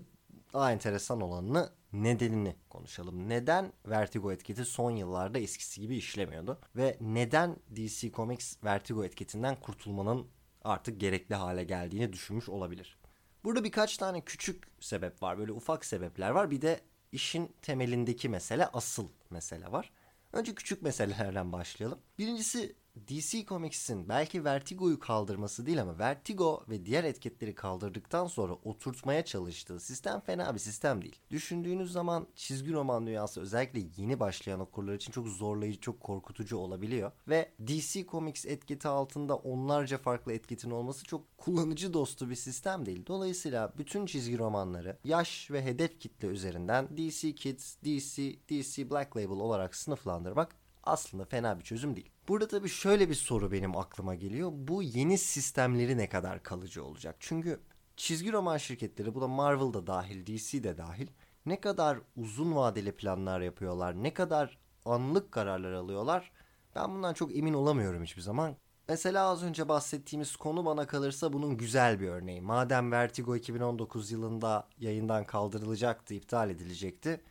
daha 0.54 0.72
enteresan 0.72 1.22
olanını 1.22 1.70
nedenini 1.94 2.56
konuşalım. 2.70 3.30
Neden 3.30 3.74
Vertigo 3.86 4.32
etiketi 4.32 4.66
son 4.66 4.92
yıllarda 4.92 5.40
eskisi 5.40 5.82
gibi 5.82 5.96
işlemiyordu? 5.96 6.60
Ve 6.76 6.98
neden 7.02 7.56
DC 7.76 8.12
Comics 8.12 8.64
Vertigo 8.64 9.04
etiketinden 9.06 9.60
kurtulmanın 9.60 10.28
artık 10.64 11.00
gerekli 11.00 11.36
hale 11.36 11.64
geldiğini 11.64 12.14
düşünmüş 12.14 12.50
olabilir? 12.50 12.98
Burada 13.44 13.64
birkaç 13.64 13.98
tane 13.98 14.22
küçük 14.22 14.64
sebep 14.80 15.24
var. 15.24 15.38
Böyle 15.38 15.52
ufak 15.52 15.86
sebepler 15.86 16.30
var. 16.30 16.52
Bir 16.52 16.62
de 16.62 16.82
işin 17.12 17.56
temelindeki 17.62 18.30
mesele 18.30 18.68
asıl 18.68 19.10
mesele 19.30 19.72
var. 19.72 19.92
Önce 20.34 20.56
küçük 20.56 20.82
meselelerden 20.82 21.52
başlayalım. 21.52 22.00
Birincisi 22.18 22.76
DC 23.08 23.46
Comics'in 23.46 24.10
belki 24.10 24.46
Vertigo'yu 24.46 25.00
kaldırması 25.00 25.66
değil 25.66 25.82
ama 25.82 26.00
Vertigo 26.00 26.64
ve 26.70 26.86
diğer 26.86 27.04
etiketleri 27.04 27.56
kaldırdıktan 27.56 28.28
sonra 28.28 28.54
oturtmaya 28.54 29.26
çalıştığı 29.26 29.80
sistem 29.80 30.20
fena 30.20 30.54
bir 30.54 30.60
sistem 30.60 31.02
değil. 31.02 31.20
Düşündüğünüz 31.32 31.92
zaman 31.92 32.28
çizgi 32.36 32.74
roman 32.74 33.08
dünyası 33.08 33.42
özellikle 33.42 34.02
yeni 34.02 34.20
başlayan 34.20 34.60
okurlar 34.60 34.94
için 34.94 35.12
çok 35.12 35.28
zorlayıcı, 35.28 35.80
çok 35.80 36.00
korkutucu 36.00 36.58
olabiliyor. 36.58 37.12
Ve 37.28 37.52
DC 37.68 38.06
Comics 38.06 38.46
etiketi 38.46 38.88
altında 38.88 39.36
onlarca 39.36 39.98
farklı 39.98 40.34
etiketin 40.34 40.72
olması 40.72 41.06
çok 41.06 41.38
kullanıcı 41.38 41.94
dostu 41.94 42.30
bir 42.30 42.36
sistem 42.36 42.86
değil. 42.86 43.06
Dolayısıyla 43.08 43.74
bütün 43.78 44.06
çizgi 44.06 44.38
romanları 44.38 44.98
yaş 45.04 45.52
ve 45.52 45.66
hedef 45.66 46.00
kitle 46.00 46.28
üzerinden 46.28 46.98
DC 46.98 47.36
Kids, 47.36 47.76
DC, 47.84 48.36
DC 48.50 48.90
Black 48.90 49.18
Label 49.18 49.30
olarak 49.30 49.76
sınıflandırmak 49.76 50.56
aslında 50.84 51.26
fena 51.26 51.60
bir 51.60 51.64
çözüm 51.64 51.96
değil. 51.96 52.13
Burada 52.28 52.48
tabii 52.48 52.70
şöyle 52.70 53.10
bir 53.10 53.16
soru 53.16 53.52
benim 53.52 53.78
aklıma 53.78 54.16
geliyor. 54.16 54.52
Bu 54.54 54.84
yeni 54.84 55.18
sistemleri 55.18 55.98
ne 55.98 56.10
kadar 56.10 56.44
kalıcı 56.44 56.86
olacak? 56.86 57.16
Çünkü 57.20 57.60
çizgi 57.98 58.32
roman 58.32 58.58
şirketleri 58.58 59.16
bu 59.16 59.22
da 59.22 59.28
Marvel 59.28 59.74
da 59.74 59.88
dahil, 59.88 60.26
DC 60.26 60.64
de 60.64 60.78
dahil 60.78 61.08
ne 61.46 61.62
kadar 61.62 62.00
uzun 62.16 62.56
vadeli 62.56 62.92
planlar 62.92 63.42
yapıyorlar, 63.42 64.04
ne 64.04 64.14
kadar 64.14 64.58
anlık 64.86 65.32
kararlar 65.32 65.74
alıyorlar 65.74 66.32
ben 66.76 66.96
bundan 66.96 67.14
çok 67.14 67.36
emin 67.38 67.54
olamıyorum 67.54 68.04
hiçbir 68.04 68.22
zaman. 68.22 68.56
Mesela 68.88 69.28
az 69.28 69.44
önce 69.44 69.70
bahsettiğimiz 69.70 70.36
konu 70.36 70.66
bana 70.66 70.88
kalırsa 70.88 71.34
bunun 71.34 71.58
güzel 71.58 72.00
bir 72.00 72.08
örneği. 72.08 72.42
Madem 72.42 72.92
Vertigo 72.92 73.36
2019 73.36 74.12
yılında 74.12 74.68
yayından 74.80 75.26
kaldırılacaktı, 75.26 76.14
iptal 76.14 76.50
edilecekti. 76.50 77.22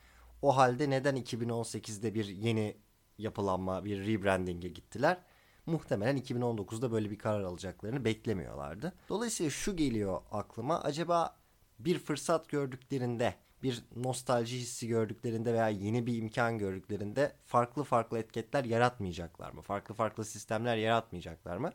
O 0.42 0.56
halde 0.56 0.90
neden 0.90 1.16
2018'de 1.16 2.14
bir 2.14 2.25
yeni 2.25 2.76
yapılanma, 3.22 3.84
bir 3.84 4.06
rebranding'e 4.06 4.68
gittiler. 4.68 5.18
Muhtemelen 5.66 6.18
2019'da 6.18 6.92
böyle 6.92 7.10
bir 7.10 7.18
karar 7.18 7.40
alacaklarını 7.40 8.04
beklemiyorlardı. 8.04 8.92
Dolayısıyla 9.08 9.50
şu 9.50 9.76
geliyor 9.76 10.20
aklıma. 10.30 10.80
Acaba 10.80 11.36
bir 11.78 11.98
fırsat 11.98 12.48
gördüklerinde, 12.48 13.34
bir 13.62 13.84
nostalji 13.96 14.58
hissi 14.58 14.88
gördüklerinde 14.88 15.52
veya 15.52 15.68
yeni 15.68 16.06
bir 16.06 16.16
imkan 16.16 16.58
gördüklerinde 16.58 17.32
farklı 17.44 17.84
farklı 17.84 18.18
etiketler 18.18 18.64
yaratmayacaklar 18.64 19.50
mı? 19.50 19.62
Farklı 19.62 19.94
farklı 19.94 20.24
sistemler 20.24 20.76
yaratmayacaklar 20.76 21.56
mı? 21.56 21.72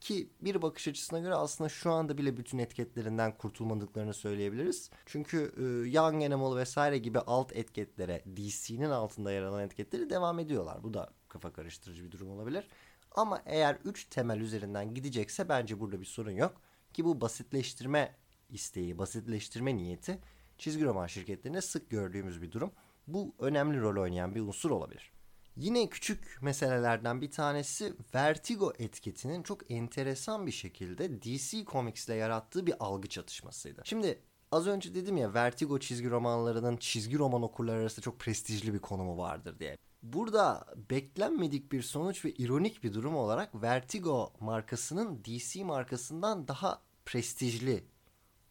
Ki 0.00 0.30
bir 0.40 0.62
bakış 0.62 0.88
açısına 0.88 1.18
göre 1.18 1.34
aslında 1.34 1.68
şu 1.68 1.90
anda 1.90 2.18
bile 2.18 2.36
bütün 2.36 2.58
etiketlerinden 2.58 3.38
kurtulmadıklarını 3.38 4.14
söyleyebiliriz. 4.14 4.90
Çünkü 5.06 5.52
e, 5.56 5.90
Young 5.90 6.24
Animal 6.24 6.56
vesaire 6.56 6.98
gibi 6.98 7.18
alt 7.18 7.56
etiketlere 7.56 8.24
DC'nin 8.36 8.90
altında 8.90 9.32
yer 9.32 9.42
alan 9.42 9.64
etiketleri 9.64 10.10
devam 10.10 10.38
ediyorlar. 10.38 10.82
Bu 10.82 10.94
da 10.94 11.10
kafa 11.28 11.52
karıştırıcı 11.52 12.04
bir 12.04 12.10
durum 12.10 12.30
olabilir. 12.30 12.68
Ama 13.10 13.42
eğer 13.46 13.78
3 13.84 14.04
temel 14.04 14.40
üzerinden 14.40 14.94
gidecekse 14.94 15.48
bence 15.48 15.80
burada 15.80 16.00
bir 16.00 16.06
sorun 16.06 16.30
yok. 16.30 16.60
Ki 16.92 17.04
bu 17.04 17.20
basitleştirme 17.20 18.16
isteği, 18.50 18.98
basitleştirme 18.98 19.76
niyeti 19.76 20.18
çizgi 20.58 20.84
roman 20.84 21.06
şirketlerinde 21.06 21.60
sık 21.60 21.90
gördüğümüz 21.90 22.42
bir 22.42 22.52
durum. 22.52 22.72
Bu 23.06 23.34
önemli 23.38 23.80
rol 23.80 24.02
oynayan 24.02 24.34
bir 24.34 24.40
unsur 24.40 24.70
olabilir. 24.70 25.12
Yine 25.56 25.88
küçük 25.88 26.38
meselelerden 26.42 27.20
bir 27.20 27.30
tanesi 27.30 27.94
Vertigo 28.14 28.72
etiketinin 28.78 29.42
çok 29.42 29.70
enteresan 29.70 30.46
bir 30.46 30.52
şekilde 30.52 31.22
DC 31.22 31.64
Comics 31.64 32.08
ile 32.08 32.14
yarattığı 32.14 32.66
bir 32.66 32.74
algı 32.80 33.08
çatışmasıydı. 33.08 33.82
Şimdi 33.84 34.18
az 34.52 34.66
önce 34.66 34.94
dedim 34.94 35.16
ya 35.16 35.34
Vertigo 35.34 35.78
çizgi 35.78 36.10
romanlarının 36.10 36.76
çizgi 36.76 37.18
roman 37.18 37.42
okurları 37.42 37.80
arasında 37.80 38.00
çok 38.00 38.18
prestijli 38.18 38.74
bir 38.74 38.78
konumu 38.78 39.18
vardır 39.18 39.58
diye. 39.58 39.76
Burada 40.02 40.66
beklenmedik 40.90 41.72
bir 41.72 41.82
sonuç 41.82 42.24
ve 42.24 42.30
ironik 42.30 42.84
bir 42.84 42.94
durum 42.94 43.16
olarak 43.16 43.62
Vertigo 43.62 44.32
markasının 44.40 45.24
DC 45.24 45.64
markasından 45.64 46.48
daha 46.48 46.82
prestijli 47.04 47.84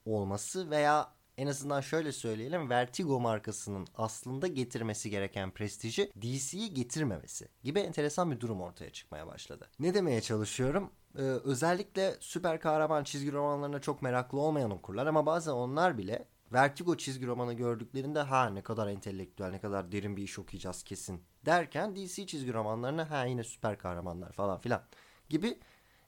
olması 0.06 0.70
veya 0.70 1.19
en 1.40 1.48
azından 1.48 1.82
şöyle 1.82 2.12
söyleyelim 2.12 2.70
Vertigo 2.70 3.20
markasının 3.20 3.88
aslında 3.96 4.48
getirmesi 4.48 5.10
gereken 5.10 5.52
prestiji 5.52 6.12
DC'yi 6.22 6.74
getirmemesi 6.74 7.48
gibi 7.64 7.80
enteresan 7.80 8.32
bir 8.32 8.40
durum 8.40 8.62
ortaya 8.62 8.90
çıkmaya 8.90 9.28
başladı. 9.28 9.70
Ne 9.80 9.94
demeye 9.94 10.22
çalışıyorum? 10.22 10.92
Ee, 11.16 11.22
özellikle 11.22 12.16
süper 12.20 12.60
kahraman 12.60 13.04
çizgi 13.04 13.32
romanlarına 13.32 13.82
çok 13.82 14.02
meraklı 14.02 14.40
olmayan 14.40 14.72
okurlar 14.72 15.08
ama 15.08 15.26
bazen 15.26 15.52
onlar 15.52 15.98
bile 15.98 16.28
Vertigo 16.54 16.98
çizgi 16.98 17.28
romanı 17.28 17.54
gördüklerinde 17.54 18.20
ha 18.20 18.50
ne 18.50 18.62
kadar 18.62 18.88
entelektüel 18.88 19.50
ne 19.50 19.60
kadar 19.60 19.92
derin 19.92 20.18
bir 20.18 20.24
iş 20.24 20.40
okuyacağız 20.40 20.84
kesin 20.84 21.24
derken 21.46 21.96
DC 21.96 22.28
çizgi 22.28 22.54
romanlarına 22.54 23.10
ha 23.12 23.26
yine 23.26 23.44
süper 23.44 23.78
kahramanlar 23.78 24.32
falan 24.32 24.60
filan 24.60 24.84
gibi 25.30 25.60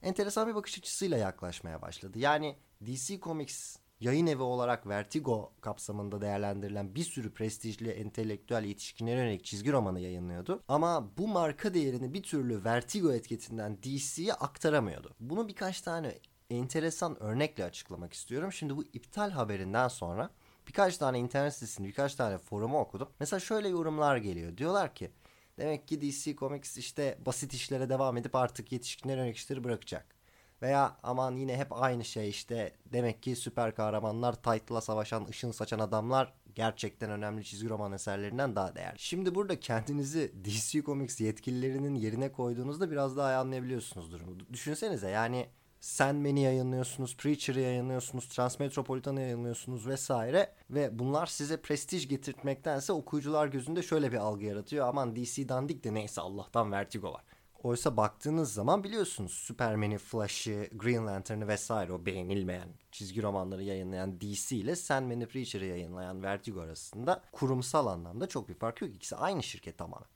enteresan 0.01 0.47
bir 0.47 0.55
bakış 0.55 0.77
açısıyla 0.77 1.17
yaklaşmaya 1.17 1.81
başladı. 1.81 2.19
Yani 2.19 2.57
DC 2.85 3.19
Comics 3.19 3.77
yayın 4.01 4.27
evi 4.27 4.41
olarak 4.41 4.87
Vertigo 4.87 5.51
kapsamında 5.61 6.21
değerlendirilen 6.21 6.95
bir 6.95 7.03
sürü 7.03 7.33
prestijli 7.33 7.89
entelektüel 7.89 8.63
yetişkinlere 8.63 9.19
yönelik 9.19 9.45
çizgi 9.45 9.71
romanı 9.71 9.99
yayınlıyordu. 9.99 10.63
Ama 10.67 11.17
bu 11.17 11.27
marka 11.27 11.73
değerini 11.73 12.13
bir 12.13 12.23
türlü 12.23 12.63
Vertigo 12.63 13.11
etiketinden 13.11 13.77
DC'ye 13.77 14.33
aktaramıyordu. 14.33 15.15
Bunu 15.19 15.47
birkaç 15.47 15.81
tane 15.81 16.19
enteresan 16.49 17.23
örnekle 17.23 17.63
açıklamak 17.63 18.13
istiyorum. 18.13 18.51
Şimdi 18.51 18.77
bu 18.77 18.83
iptal 18.83 19.31
haberinden 19.31 19.87
sonra 19.87 20.29
birkaç 20.67 20.97
tane 20.97 21.19
internet 21.19 21.53
sitesini, 21.53 21.87
birkaç 21.87 22.15
tane 22.15 22.37
forumu 22.37 22.79
okudum. 22.79 23.09
Mesela 23.19 23.39
şöyle 23.39 23.69
yorumlar 23.69 24.17
geliyor. 24.17 24.57
Diyorlar 24.57 24.95
ki 24.95 25.11
demek 25.57 25.87
ki 25.87 26.01
DC 26.01 26.35
Comics 26.35 26.77
işte 26.77 27.17
basit 27.25 27.53
işlere 27.53 27.89
devam 27.89 28.17
edip 28.17 28.35
artık 28.35 28.71
yetişkinlere 28.71 29.19
yönelik 29.19 29.37
işleri 29.37 29.63
bırakacak. 29.63 30.20
Veya 30.61 30.97
aman 31.03 31.35
yine 31.35 31.57
hep 31.57 31.67
aynı 31.71 32.05
şey 32.05 32.29
işte 32.29 32.73
demek 32.93 33.23
ki 33.23 33.35
süper 33.35 33.75
kahramanlar 33.75 34.33
title'la 34.33 34.81
savaşan 34.81 35.25
ışın 35.29 35.51
saçan 35.51 35.79
adamlar 35.79 36.33
gerçekten 36.55 37.11
önemli 37.11 37.43
çizgi 37.43 37.69
roman 37.69 37.91
eserlerinden 37.91 38.55
daha 38.55 38.75
değerli. 38.75 38.99
Şimdi 38.99 39.35
burada 39.35 39.59
kendinizi 39.59 40.31
DC 40.45 40.81
Comics 40.81 41.21
yetkililerinin 41.21 41.95
yerine 41.95 42.31
koyduğunuzda 42.31 42.91
biraz 42.91 43.17
daha 43.17 43.35
anlayabiliyorsunuz 43.35 44.11
durumu. 44.11 44.37
Düşünsenize 44.53 45.09
yani 45.09 45.47
Sandman'i 45.81 46.41
yayınlıyorsunuz, 46.41 47.17
Preacher'ı 47.17 47.59
yayınlıyorsunuz, 47.59 48.27
Transmetropolitan'ı 48.27 49.21
yayınlıyorsunuz 49.21 49.87
vesaire 49.87 50.53
ve 50.69 50.99
bunlar 50.99 51.25
size 51.25 51.57
prestij 51.61 52.07
getirtmektense 52.07 52.93
okuyucular 52.93 53.47
gözünde 53.47 53.83
şöyle 53.83 54.11
bir 54.11 54.17
algı 54.17 54.45
yaratıyor. 54.45 54.87
Aman 54.87 55.15
DC 55.15 55.49
dandik 55.49 55.83
de 55.83 55.93
neyse 55.93 56.21
Allah'tan 56.21 56.71
Vertigo 56.71 57.13
var. 57.13 57.23
Oysa 57.63 57.97
baktığınız 57.97 58.53
zaman 58.53 58.83
biliyorsunuz 58.83 59.31
Superman'i, 59.31 59.97
Flash'ı, 59.97 60.69
Green 60.73 61.07
Lantern'ı 61.07 61.47
vesaire 61.47 61.93
o 61.93 62.05
beğenilmeyen 62.05 62.69
çizgi 62.91 63.23
romanları 63.23 63.63
yayınlayan 63.63 64.21
DC 64.21 64.55
ile 64.55 64.75
Sandman'i, 64.75 65.27
Preacher'ı 65.27 65.65
yayınlayan 65.65 66.23
Vertigo 66.23 66.61
arasında 66.61 67.21
kurumsal 67.31 67.87
anlamda 67.87 68.27
çok 68.27 68.49
bir 68.49 68.53
fark 68.53 68.81
yok. 68.81 68.95
İkisi 68.95 69.15
aynı 69.15 69.43
şirket 69.43 69.77
tamamen. 69.77 70.07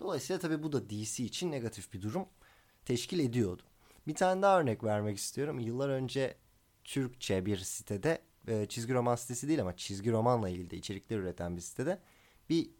Dolayısıyla 0.00 0.40
tabii 0.40 0.62
bu 0.62 0.72
da 0.72 0.90
DC 0.90 1.24
için 1.24 1.52
negatif 1.52 1.92
bir 1.92 2.02
durum 2.02 2.26
teşkil 2.84 3.18
ediyordu. 3.18 3.62
Bir 4.06 4.14
tane 4.14 4.42
daha 4.42 4.60
örnek 4.60 4.84
vermek 4.84 5.16
istiyorum. 5.16 5.60
Yıllar 5.60 5.88
önce 5.88 6.36
Türkçe 6.84 7.46
bir 7.46 7.58
sitede 7.58 8.22
e, 8.48 8.66
çizgi 8.66 8.94
roman 8.94 9.16
sitesi 9.16 9.48
değil 9.48 9.60
ama 9.60 9.76
çizgi 9.76 10.12
romanla 10.12 10.48
ilgili 10.48 10.70
de 10.70 10.76
içerikler 10.76 11.18
üreten 11.18 11.56
bir 11.56 11.62
sitede 11.62 12.00
bir 12.50 12.70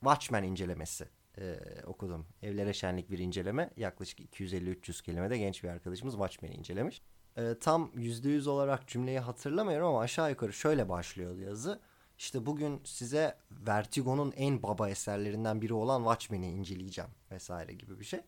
Watchmen 0.00 0.42
incelemesi 0.42 1.08
e, 1.40 1.58
okudum. 1.86 2.26
Evlere 2.42 2.72
şenlik 2.72 3.10
bir 3.10 3.18
inceleme. 3.18 3.70
Yaklaşık 3.76 4.20
250-300 4.20 5.02
kelimede 5.02 5.38
genç 5.38 5.64
bir 5.64 5.68
arkadaşımız 5.68 6.14
Watchmen'i 6.14 6.54
incelemiş. 6.54 7.02
E, 7.36 7.54
tam 7.60 7.90
%100 7.96 8.48
olarak 8.48 8.88
cümleyi 8.88 9.18
hatırlamıyorum 9.18 9.86
ama 9.86 10.00
aşağı 10.00 10.30
yukarı 10.30 10.52
şöyle 10.52 10.88
başlıyor 10.88 11.36
yazı. 11.36 11.80
İşte 12.18 12.46
bugün 12.46 12.80
size 12.84 13.38
Vertigo'nun 13.50 14.32
en 14.36 14.62
baba 14.62 14.88
eserlerinden 14.88 15.62
biri 15.62 15.74
olan 15.74 16.00
Watchmen'i 16.00 16.50
inceleyeceğim 16.50 17.10
vesaire 17.30 17.72
gibi 17.72 18.00
bir 18.00 18.04
şey. 18.04 18.20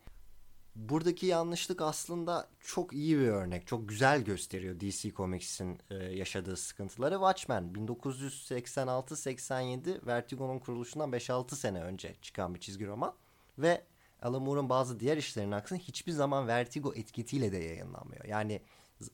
Buradaki 0.77 1.27
yanlışlık 1.27 1.83
aslında 1.83 2.49
çok 2.61 2.93
iyi 2.93 3.19
bir 3.19 3.29
örnek. 3.29 3.67
Çok 3.67 3.89
güzel 3.89 4.23
gösteriyor 4.23 4.81
DC 4.81 5.11
Comics'in 5.11 5.79
e, 5.91 5.95
yaşadığı 5.95 6.57
sıkıntıları. 6.57 7.15
Watchmen 7.15 7.73
1986-87 7.75 10.07
Vertigo'nun 10.07 10.59
kuruluşundan 10.59 11.11
5-6 11.11 11.55
sene 11.55 11.83
önce 11.83 12.15
çıkan 12.23 12.55
bir 12.55 12.61
çizgi 12.61 12.87
roman. 12.87 13.15
Ve 13.59 13.85
Alan 14.23 14.43
Moore'un 14.43 14.69
bazı 14.69 15.01
diğer 15.01 15.17
işlerinin 15.17 15.53
aksine 15.53 15.79
hiçbir 15.79 16.13
zaman 16.13 16.49
Vertigo 16.49 16.95
etiketiyle 16.95 17.53
de 17.53 17.59
yayınlanmıyor. 17.59 18.25
Yani 18.25 18.61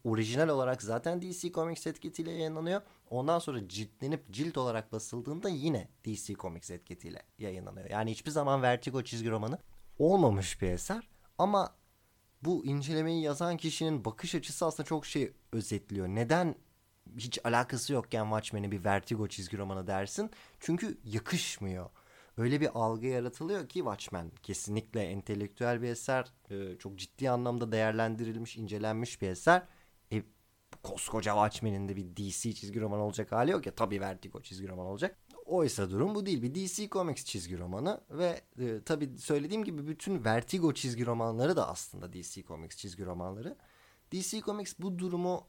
orijinal 0.04 0.48
olarak 0.48 0.82
zaten 0.82 1.22
DC 1.22 1.52
Comics 1.52 1.86
etiketiyle 1.86 2.30
yayınlanıyor. 2.30 2.82
Ondan 3.10 3.38
sonra 3.38 3.68
ciltlenip 3.68 4.32
cilt 4.32 4.58
olarak 4.58 4.92
basıldığında 4.92 5.48
yine 5.48 5.88
DC 6.04 6.34
Comics 6.34 6.70
etiketiyle 6.70 7.22
yayınlanıyor. 7.38 7.90
Yani 7.90 8.10
hiçbir 8.10 8.30
zaman 8.30 8.62
Vertigo 8.62 9.02
çizgi 9.02 9.30
romanı 9.30 9.58
olmamış 9.98 10.62
bir 10.62 10.70
eser. 10.70 11.15
Ama 11.38 11.74
bu 12.42 12.64
incelemeyi 12.64 13.22
yazan 13.22 13.56
kişinin 13.56 14.04
bakış 14.04 14.34
açısı 14.34 14.66
aslında 14.66 14.86
çok 14.86 15.06
şey 15.06 15.32
özetliyor. 15.52 16.08
Neden 16.08 16.54
hiç 17.18 17.38
alakası 17.44 17.92
yokken 17.92 18.24
Watchmen'i 18.24 18.72
bir 18.72 18.84
Vertigo 18.84 19.28
çizgi 19.28 19.58
romanı 19.58 19.86
dersin? 19.86 20.30
Çünkü 20.60 20.98
yakışmıyor. 21.04 21.90
Öyle 22.38 22.60
bir 22.60 22.70
algı 22.74 23.06
yaratılıyor 23.06 23.68
ki 23.68 23.78
Watchmen 23.78 24.30
kesinlikle 24.42 25.02
entelektüel 25.02 25.82
bir 25.82 25.88
eser. 25.88 26.32
E, 26.50 26.78
çok 26.78 26.98
ciddi 26.98 27.30
anlamda 27.30 27.72
değerlendirilmiş, 27.72 28.56
incelenmiş 28.56 29.22
bir 29.22 29.28
eser. 29.28 29.62
E, 30.12 30.22
koskoca 30.82 31.32
Watchmen'in 31.32 31.88
de 31.88 31.96
bir 31.96 32.16
DC 32.16 32.52
çizgi 32.52 32.80
roman 32.80 33.00
olacak 33.00 33.32
hali 33.32 33.50
yok 33.50 33.66
ya. 33.66 33.74
Tabii 33.74 34.00
Vertigo 34.00 34.42
çizgi 34.42 34.68
roman 34.68 34.86
olacak. 34.86 35.18
Oysa 35.46 35.90
durum 35.90 36.14
bu 36.14 36.26
değil. 36.26 36.42
Bir 36.42 36.54
DC 36.54 36.88
Comics 36.88 37.24
çizgi 37.24 37.58
romanı 37.58 38.00
ve 38.10 38.40
e, 38.58 38.80
tabii 38.84 39.18
söylediğim 39.18 39.64
gibi 39.64 39.86
bütün 39.86 40.24
Vertigo 40.24 40.74
çizgi 40.74 41.06
romanları 41.06 41.56
da 41.56 41.68
aslında 41.68 42.12
DC 42.12 42.42
Comics 42.42 42.76
çizgi 42.76 43.06
romanları. 43.06 43.56
DC 44.12 44.40
Comics 44.40 44.74
bu 44.78 44.98
durumu 44.98 45.46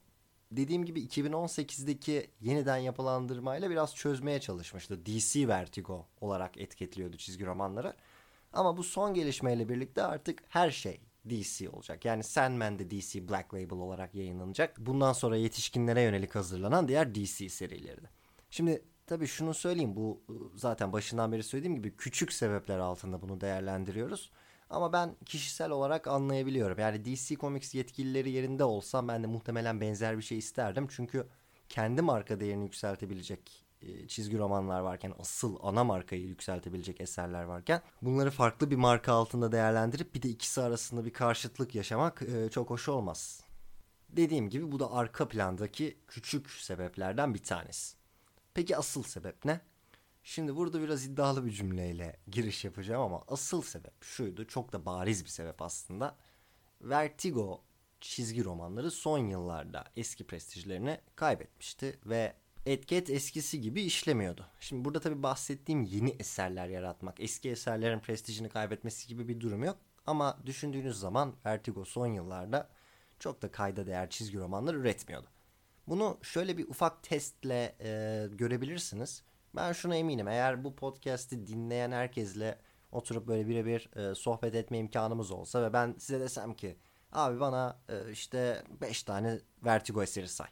dediğim 0.51 0.85
gibi 0.85 1.01
2018'deki 1.05 2.31
yeniden 2.41 2.77
yapılandırmayla 2.77 3.69
biraz 3.69 3.95
çözmeye 3.95 4.39
çalışmıştı. 4.39 5.05
DC 5.05 5.47
Vertigo 5.47 6.05
olarak 6.21 6.57
etiketliyordu 6.57 7.17
çizgi 7.17 7.45
romanları. 7.45 7.93
Ama 8.53 8.77
bu 8.77 8.83
son 8.83 9.13
gelişmeyle 9.13 9.69
birlikte 9.69 10.03
artık 10.03 10.43
her 10.47 10.71
şey 10.71 11.01
DC 11.29 11.69
olacak. 11.69 12.05
Yani 12.05 12.23
Sandman 12.23 12.79
de 12.79 12.91
DC 12.91 13.29
Black 13.29 13.53
Label 13.53 13.77
olarak 13.77 14.15
yayınlanacak. 14.15 14.77
Bundan 14.79 15.13
sonra 15.13 15.37
yetişkinlere 15.37 16.01
yönelik 16.01 16.35
hazırlanan 16.35 16.87
diğer 16.87 17.15
DC 17.15 17.49
serileri 17.49 18.03
de. 18.03 18.09
Şimdi 18.49 18.81
tabii 19.07 19.27
şunu 19.27 19.53
söyleyeyim 19.53 19.95
bu 19.95 20.21
zaten 20.55 20.93
başından 20.93 21.31
beri 21.31 21.43
söylediğim 21.43 21.75
gibi 21.75 21.95
küçük 21.95 22.33
sebepler 22.33 22.79
altında 22.79 23.21
bunu 23.21 23.41
değerlendiriyoruz. 23.41 24.31
Ama 24.69 24.93
ben 24.93 25.15
kişisel 25.25 25.71
olarak 25.71 26.07
anlayabiliyorum. 26.07 26.79
Yani 26.79 27.05
DC 27.05 27.35
Comics 27.35 27.75
yetkilileri 27.75 28.31
yerinde 28.31 28.63
olsam 28.63 29.07
ben 29.07 29.23
de 29.23 29.27
muhtemelen 29.27 29.81
benzer 29.81 30.17
bir 30.17 30.23
şey 30.23 30.37
isterdim. 30.37 30.87
Çünkü 30.89 31.27
kendi 31.69 32.01
marka 32.01 32.39
değerini 32.39 32.63
yükseltebilecek 32.63 33.63
çizgi 34.07 34.37
romanlar 34.37 34.79
varken 34.79 35.13
asıl 35.19 35.57
ana 35.61 35.83
markayı 35.83 36.21
yükseltebilecek 36.21 37.01
eserler 37.01 37.43
varken 37.43 37.81
bunları 38.01 38.31
farklı 38.31 38.71
bir 38.71 38.75
marka 38.75 39.13
altında 39.13 39.51
değerlendirip 39.51 40.15
bir 40.15 40.21
de 40.21 40.29
ikisi 40.29 40.61
arasında 40.61 41.05
bir 41.05 41.13
karşıtlık 41.13 41.75
yaşamak 41.75 42.21
çok 42.51 42.69
hoş 42.69 42.89
olmaz. 42.89 43.43
Dediğim 44.09 44.49
gibi 44.49 44.71
bu 44.71 44.79
da 44.79 44.91
arka 44.91 45.27
plandaki 45.27 45.97
küçük 46.07 46.49
sebeplerden 46.49 47.33
bir 47.33 47.43
tanesi. 47.43 47.96
Peki 48.57 48.77
asıl 48.77 49.03
sebep 49.03 49.45
ne? 49.45 49.59
Şimdi 50.23 50.55
burada 50.55 50.81
biraz 50.81 51.05
iddialı 51.05 51.45
bir 51.45 51.51
cümleyle 51.51 52.19
giriş 52.27 52.65
yapacağım 52.65 53.01
ama 53.01 53.23
asıl 53.27 53.61
sebep 53.61 54.03
şuydu. 54.03 54.47
Çok 54.47 54.73
da 54.73 54.85
bariz 54.85 55.23
bir 55.23 55.29
sebep 55.29 55.61
aslında. 55.61 56.15
Vertigo 56.81 57.61
çizgi 58.01 58.43
romanları 58.43 58.91
son 58.91 59.17
yıllarda 59.17 59.85
eski 59.95 60.27
prestijlerini 60.27 61.01
kaybetmişti 61.15 61.99
ve 62.05 62.33
etiket 62.65 63.09
eskisi 63.09 63.61
gibi 63.61 63.81
işlemiyordu. 63.81 64.45
Şimdi 64.59 64.85
burada 64.85 64.99
tabii 64.99 65.23
bahsettiğim 65.23 65.83
yeni 65.83 66.09
eserler 66.09 66.67
yaratmak, 66.67 67.19
eski 67.19 67.49
eserlerin 67.49 67.99
prestijini 67.99 68.49
kaybetmesi 68.49 69.07
gibi 69.07 69.27
bir 69.27 69.39
durum 69.39 69.63
yok. 69.63 69.77
Ama 70.05 70.37
düşündüğünüz 70.45 70.99
zaman 70.99 71.35
Vertigo 71.45 71.85
son 71.85 72.07
yıllarda 72.07 72.69
çok 73.19 73.41
da 73.41 73.51
kayda 73.51 73.87
değer 73.87 74.09
çizgi 74.09 74.37
romanlar 74.37 74.73
üretmiyordu. 74.73 75.27
Bunu 75.87 76.17
şöyle 76.21 76.57
bir 76.57 76.67
ufak 76.67 77.03
testle 77.03 77.75
e, 77.81 78.27
görebilirsiniz. 78.31 79.23
Ben 79.55 79.73
şuna 79.73 79.95
eminim. 79.95 80.27
Eğer 80.27 80.63
bu 80.63 80.75
podcast'i 80.75 81.47
dinleyen 81.47 81.91
herkesle 81.91 82.59
oturup 82.91 83.27
böyle 83.27 83.47
birebir 83.47 83.89
e, 83.95 84.15
sohbet 84.15 84.55
etme 84.55 84.77
imkanımız 84.77 85.31
olsa 85.31 85.63
ve 85.63 85.73
ben 85.73 85.95
size 85.99 86.19
desem 86.19 86.53
ki 86.53 86.77
abi 87.11 87.39
bana 87.39 87.79
e, 87.89 88.11
işte 88.11 88.63
5 88.81 89.03
tane 89.03 89.39
Vertigo 89.65 90.03
eseri 90.03 90.27
say. 90.27 90.47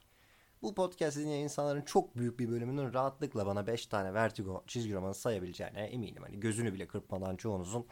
Bu 0.62 0.76
podcast'i 0.76 1.20
dinleyen 1.20 1.44
insanların 1.44 1.82
çok 1.82 2.18
büyük 2.18 2.40
bir 2.40 2.50
bölümünün 2.50 2.94
rahatlıkla 2.94 3.46
bana 3.46 3.68
5 3.68 3.88
tane 3.88 4.14
Vertigo 4.14 4.64
çizgi 4.68 4.94
romanı 4.94 5.14
sayabileceğine 5.14 5.82
eminim. 5.82 6.24
Hani 6.24 6.40
gözünü 6.40 6.74
bile 6.74 6.88
kırpmadan 6.88 7.36
çoğunuzun 7.36 7.88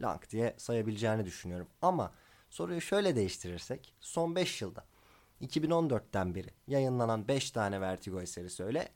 lank 0.00 0.30
diye 0.30 0.54
sayabileceğini 0.58 1.24
düşünüyorum. 1.24 1.68
Ama 1.82 2.12
soruyu 2.50 2.80
şöyle 2.80 3.16
değiştirirsek 3.16 3.94
son 4.00 4.36
5 4.36 4.62
yılda 4.62 4.84
2014'ten 5.40 6.34
beri 6.34 6.48
yayınlanan 6.66 7.28
5 7.28 7.50
tane 7.50 7.80
Vertigo 7.80 8.20
eseri 8.20 8.50
söyle 8.50 8.88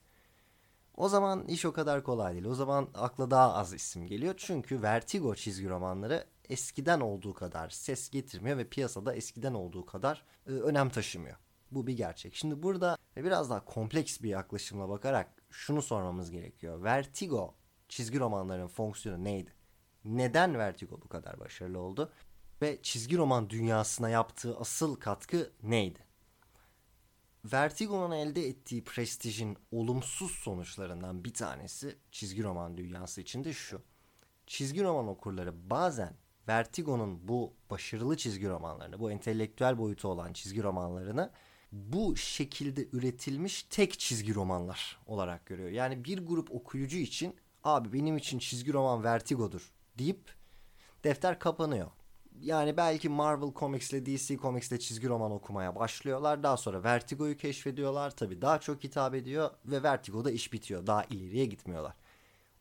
o 0.97 1.09
zaman 1.09 1.47
iş 1.47 1.65
o 1.65 1.73
kadar 1.73 2.05
kolay 2.05 2.33
değil. 2.33 2.45
O 2.45 2.55
zaman 2.55 2.89
akla 2.95 3.31
daha 3.31 3.55
az 3.55 3.73
isim 3.73 4.07
geliyor. 4.07 4.35
Çünkü 4.37 4.83
Vertigo 4.83 5.35
çizgi 5.35 5.69
romanları 5.69 6.27
eskiden 6.49 7.01
olduğu 7.01 7.35
kadar 7.35 7.71
ses 7.71 8.11
getirmiyor 8.11 8.59
ve 8.59 8.69
piyasada 8.69 9.15
eskiden 9.15 9.55
olduğu 9.55 9.87
kadar 9.87 10.25
e, 10.47 10.51
önem 10.51 10.91
taşımıyor. 10.91 11.37
Bu 11.71 11.87
bir 11.87 11.97
gerçek. 11.97 12.35
Şimdi 12.35 12.63
burada 12.63 12.99
biraz 13.17 13.51
daha 13.51 13.65
kompleks 13.65 14.21
bir 14.21 14.29
yaklaşımla 14.29 14.89
bakarak 14.89 15.43
şunu 15.51 15.83
sormamız 15.83 16.31
gerekiyor. 16.31 16.83
Vertigo 16.83 17.55
çizgi 17.89 18.21
romanların 18.21 18.69
fonksiyonu 18.69 19.25
neydi? 19.25 19.51
Neden 20.05 20.59
Vertigo 20.59 21.01
bu 21.03 21.09
kadar 21.09 21.41
başarılı 21.41 21.79
oldu? 21.79 22.13
Ve 22.63 22.79
çizgi 22.83 23.17
roman 23.17 23.51
dünyasına 23.51 24.09
yaptığı 24.09 24.57
asıl 24.57 24.97
katkı 24.97 25.53
neydi? 25.63 25.99
Vertigo'nun 27.45 28.11
elde 28.11 28.49
ettiği 28.49 28.85
prestijin 28.85 29.57
olumsuz 29.73 30.31
sonuçlarından 30.31 31.25
bir 31.25 31.35
tanesi 31.35 31.97
çizgi 32.13 32.43
roman 32.43 32.77
dünyası 32.77 33.21
içinde 33.21 33.53
şu. 33.53 33.83
Çizgi 34.47 34.85
roman 34.85 35.09
okurları 35.09 35.71
bazen 35.71 36.17
Vertigo'nun 36.49 37.29
bu 37.29 37.55
başarılı 37.71 38.17
çizgi 38.17 38.49
romanlarını, 38.49 39.01
bu 39.01 39.11
entelektüel 39.11 39.79
boyutu 39.79 40.09
olan 40.09 40.33
çizgi 40.33 40.63
romanlarını 40.63 41.31
bu 41.73 42.17
şekilde 42.17 42.89
üretilmiş 42.93 43.63
tek 43.63 43.99
çizgi 43.99 44.35
romanlar 44.35 44.99
olarak 45.07 45.47
görüyor. 45.47 45.71
Yani 45.71 46.05
bir 46.05 46.27
grup 46.27 46.55
okuyucu 46.55 46.99
için 46.99 47.37
abi 47.65 47.93
benim 47.93 48.17
için 48.17 48.39
çizgi 48.39 48.73
roman 48.73 49.05
Vertigo'dur 49.05 49.73
deyip 49.99 50.35
defter 51.05 51.39
kapanıyor 51.39 51.91
yani 52.43 52.77
belki 52.77 53.09
Marvel 53.09 53.53
Comics 53.55 53.93
ile 53.93 54.07
DC 54.07 54.37
Comics 54.37 54.71
ile 54.73 54.79
çizgi 54.79 55.09
roman 55.09 55.31
okumaya 55.33 55.77
başlıyorlar. 55.77 56.43
Daha 56.43 56.57
sonra 56.57 56.85
Vertigo'yu 56.85 57.37
keşfediyorlar. 57.37 58.11
Tabii 58.11 58.43
daha 58.43 58.61
çok 58.61 58.85
hitap 58.85 59.15
ediyor 59.15 59.51
ve 59.65 59.83
Vertigo'da 59.83 60.31
iş 60.31 60.53
bitiyor. 60.53 60.87
Daha 60.87 61.05
ileriye 61.05 61.45
gitmiyorlar. 61.45 61.95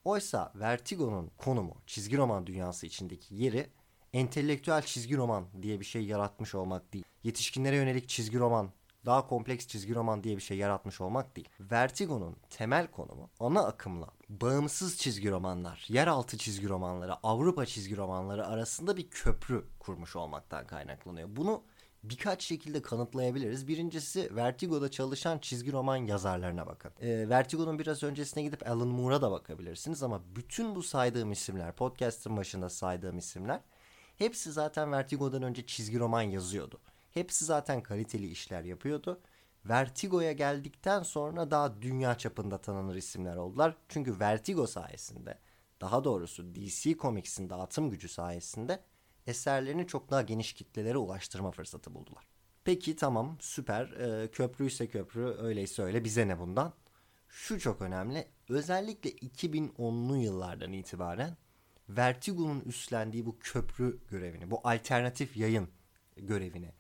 Oysa 0.03 0.51
Vertigo'nun 0.55 1.31
konumu, 1.37 1.75
çizgi 1.87 2.17
roman 2.17 2.47
dünyası 2.47 2.85
içindeki 2.85 3.35
yeri 3.35 3.69
entelektüel 4.13 4.81
çizgi 4.81 5.17
roman 5.17 5.45
diye 5.61 5.79
bir 5.79 5.85
şey 5.85 6.05
yaratmış 6.05 6.55
olmak 6.55 6.93
değil. 6.93 7.05
Yetişkinlere 7.23 7.75
yönelik 7.75 8.09
çizgi 8.09 8.39
roman 8.39 8.69
daha 9.05 9.27
kompleks 9.27 9.67
çizgi 9.67 9.95
roman 9.95 10.23
diye 10.23 10.37
bir 10.37 10.41
şey 10.41 10.57
yaratmış 10.57 11.01
olmak 11.01 11.35
değil. 11.35 11.49
Vertigo'nun 11.59 12.35
temel 12.49 12.87
konumu 12.87 13.29
ana 13.39 13.63
akımla 13.63 14.07
bağımsız 14.29 14.97
çizgi 14.97 15.31
romanlar, 15.31 15.85
yeraltı 15.89 16.37
çizgi 16.37 16.69
romanları, 16.69 17.13
Avrupa 17.23 17.65
çizgi 17.65 17.97
romanları 17.97 18.47
arasında 18.47 18.97
bir 18.97 19.09
köprü 19.09 19.65
kurmuş 19.79 20.15
olmaktan 20.15 20.67
kaynaklanıyor. 20.67 21.29
Bunu 21.35 21.63
birkaç 22.03 22.43
şekilde 22.43 22.81
kanıtlayabiliriz. 22.81 23.67
Birincisi 23.67 24.35
Vertigo'da 24.35 24.91
çalışan 24.91 25.39
çizgi 25.39 25.71
roman 25.71 25.95
yazarlarına 25.95 26.67
bakın. 26.67 26.91
E, 27.01 27.29
Vertigo'nun 27.29 27.79
biraz 27.79 28.03
öncesine 28.03 28.43
gidip 28.43 28.69
Alan 28.69 28.87
Moore'a 28.87 29.21
da 29.21 29.31
bakabilirsiniz 29.31 30.03
ama 30.03 30.21
bütün 30.35 30.75
bu 30.75 30.83
saydığım 30.83 31.31
isimler, 31.31 31.75
podcast'ın 31.75 32.37
başında 32.37 32.69
saydığım 32.69 33.17
isimler 33.17 33.59
hepsi 34.17 34.51
zaten 34.51 34.91
Vertigo'dan 34.91 35.43
önce 35.43 35.65
çizgi 35.65 35.99
roman 35.99 36.21
yazıyordu. 36.21 36.79
Hepsi 37.12 37.45
zaten 37.45 37.84
kaliteli 37.84 38.28
işler 38.28 38.63
yapıyordu 38.63 39.21
Vertigo'ya 39.65 40.32
geldikten 40.32 41.04
sonra 41.04 41.52
daha 41.52 41.82
dünya 41.82 42.17
çapında 42.17 42.58
tanınır 42.58 42.95
isimler 42.95 43.36
oldular. 43.36 43.76
Çünkü 43.89 44.19
Vertigo 44.19 44.67
sayesinde, 44.67 45.39
daha 45.82 46.04
doğrusu 46.04 46.56
DC 46.56 46.97
Comics'in 46.97 47.50
dağıtım 47.50 47.89
gücü 47.89 48.10
sayesinde 48.10 48.84
eserlerini 49.28 49.88
çok 49.88 50.12
daha 50.12 50.21
geniş 50.21 50.54
kitlelere 50.54 50.97
ulaştırma 50.97 51.52
fırsatı 51.52 51.95
buldular. 51.95 52.28
Peki 52.63 52.95
tamam 52.95 53.38
süper 53.39 53.86
ee, 53.86 54.32
köprüyse 54.32 54.88
köprü 54.88 55.36
öyleyse 55.39 55.84
öyle 55.84 56.04
bize 56.04 56.28
ne 56.28 56.39
bundan? 56.39 56.74
Şu 57.28 57.60
çok 57.60 57.82
önemli 57.82 58.28
özellikle 58.50 59.10
2010'lu 59.10 60.17
yıllardan 60.17 60.74
itibaren 60.74 61.38
Vertigo'nun 61.89 62.62
üstlendiği 62.62 63.26
bu 63.26 63.39
köprü 63.39 64.00
görevini, 64.10 64.52
bu 64.52 64.62
alternatif 64.63 65.38
yayın 65.38 65.69
görevini, 66.17 66.71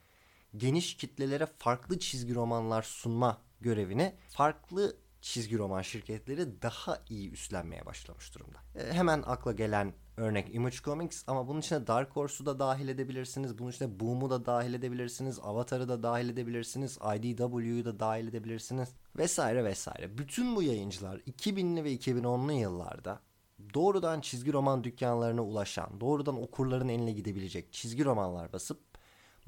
geniş 0.57 0.97
kitlelere 0.97 1.45
farklı 1.45 1.99
çizgi 1.99 2.35
romanlar 2.35 2.81
sunma 2.81 3.41
görevini 3.61 4.15
farklı 4.29 4.95
çizgi 5.21 5.57
roman 5.57 5.81
şirketleri 5.81 6.61
daha 6.61 6.99
iyi 7.09 7.31
üstlenmeye 7.31 7.85
başlamış 7.85 8.35
durumda. 8.35 8.57
E, 8.75 8.93
hemen 8.93 9.23
akla 9.25 9.51
gelen 9.51 9.93
örnek 10.17 10.55
Image 10.55 10.75
Comics 10.75 11.23
ama 11.27 11.47
bunun 11.47 11.59
içine 11.59 11.87
Dark 11.87 12.15
Horse'u 12.15 12.45
da 12.45 12.59
dahil 12.59 12.87
edebilirsiniz. 12.87 13.57
Bunun 13.57 13.71
içine 13.71 13.99
Boom'u 13.99 14.29
da 14.29 14.45
dahil 14.45 14.73
edebilirsiniz. 14.73 15.39
Avatar'ı 15.43 15.89
da 15.89 16.03
dahil 16.03 16.29
edebilirsiniz. 16.29 16.97
IDW'yu 17.15 17.85
da 17.85 17.99
dahil 17.99 18.27
edebilirsiniz. 18.27 18.89
Vesaire 19.17 19.63
vesaire. 19.63 20.17
Bütün 20.17 20.55
bu 20.55 20.63
yayıncılar 20.63 21.17
2000'li 21.17 21.83
ve 21.83 21.95
2010'lu 21.95 22.51
yıllarda 22.51 23.19
doğrudan 23.73 24.21
çizgi 24.21 24.53
roman 24.53 24.83
dükkanlarına 24.83 25.41
ulaşan, 25.41 26.01
doğrudan 26.01 26.41
okurların 26.41 26.89
eline 26.89 27.11
gidebilecek 27.11 27.73
çizgi 27.73 28.05
romanlar 28.05 28.53
basıp 28.53 28.90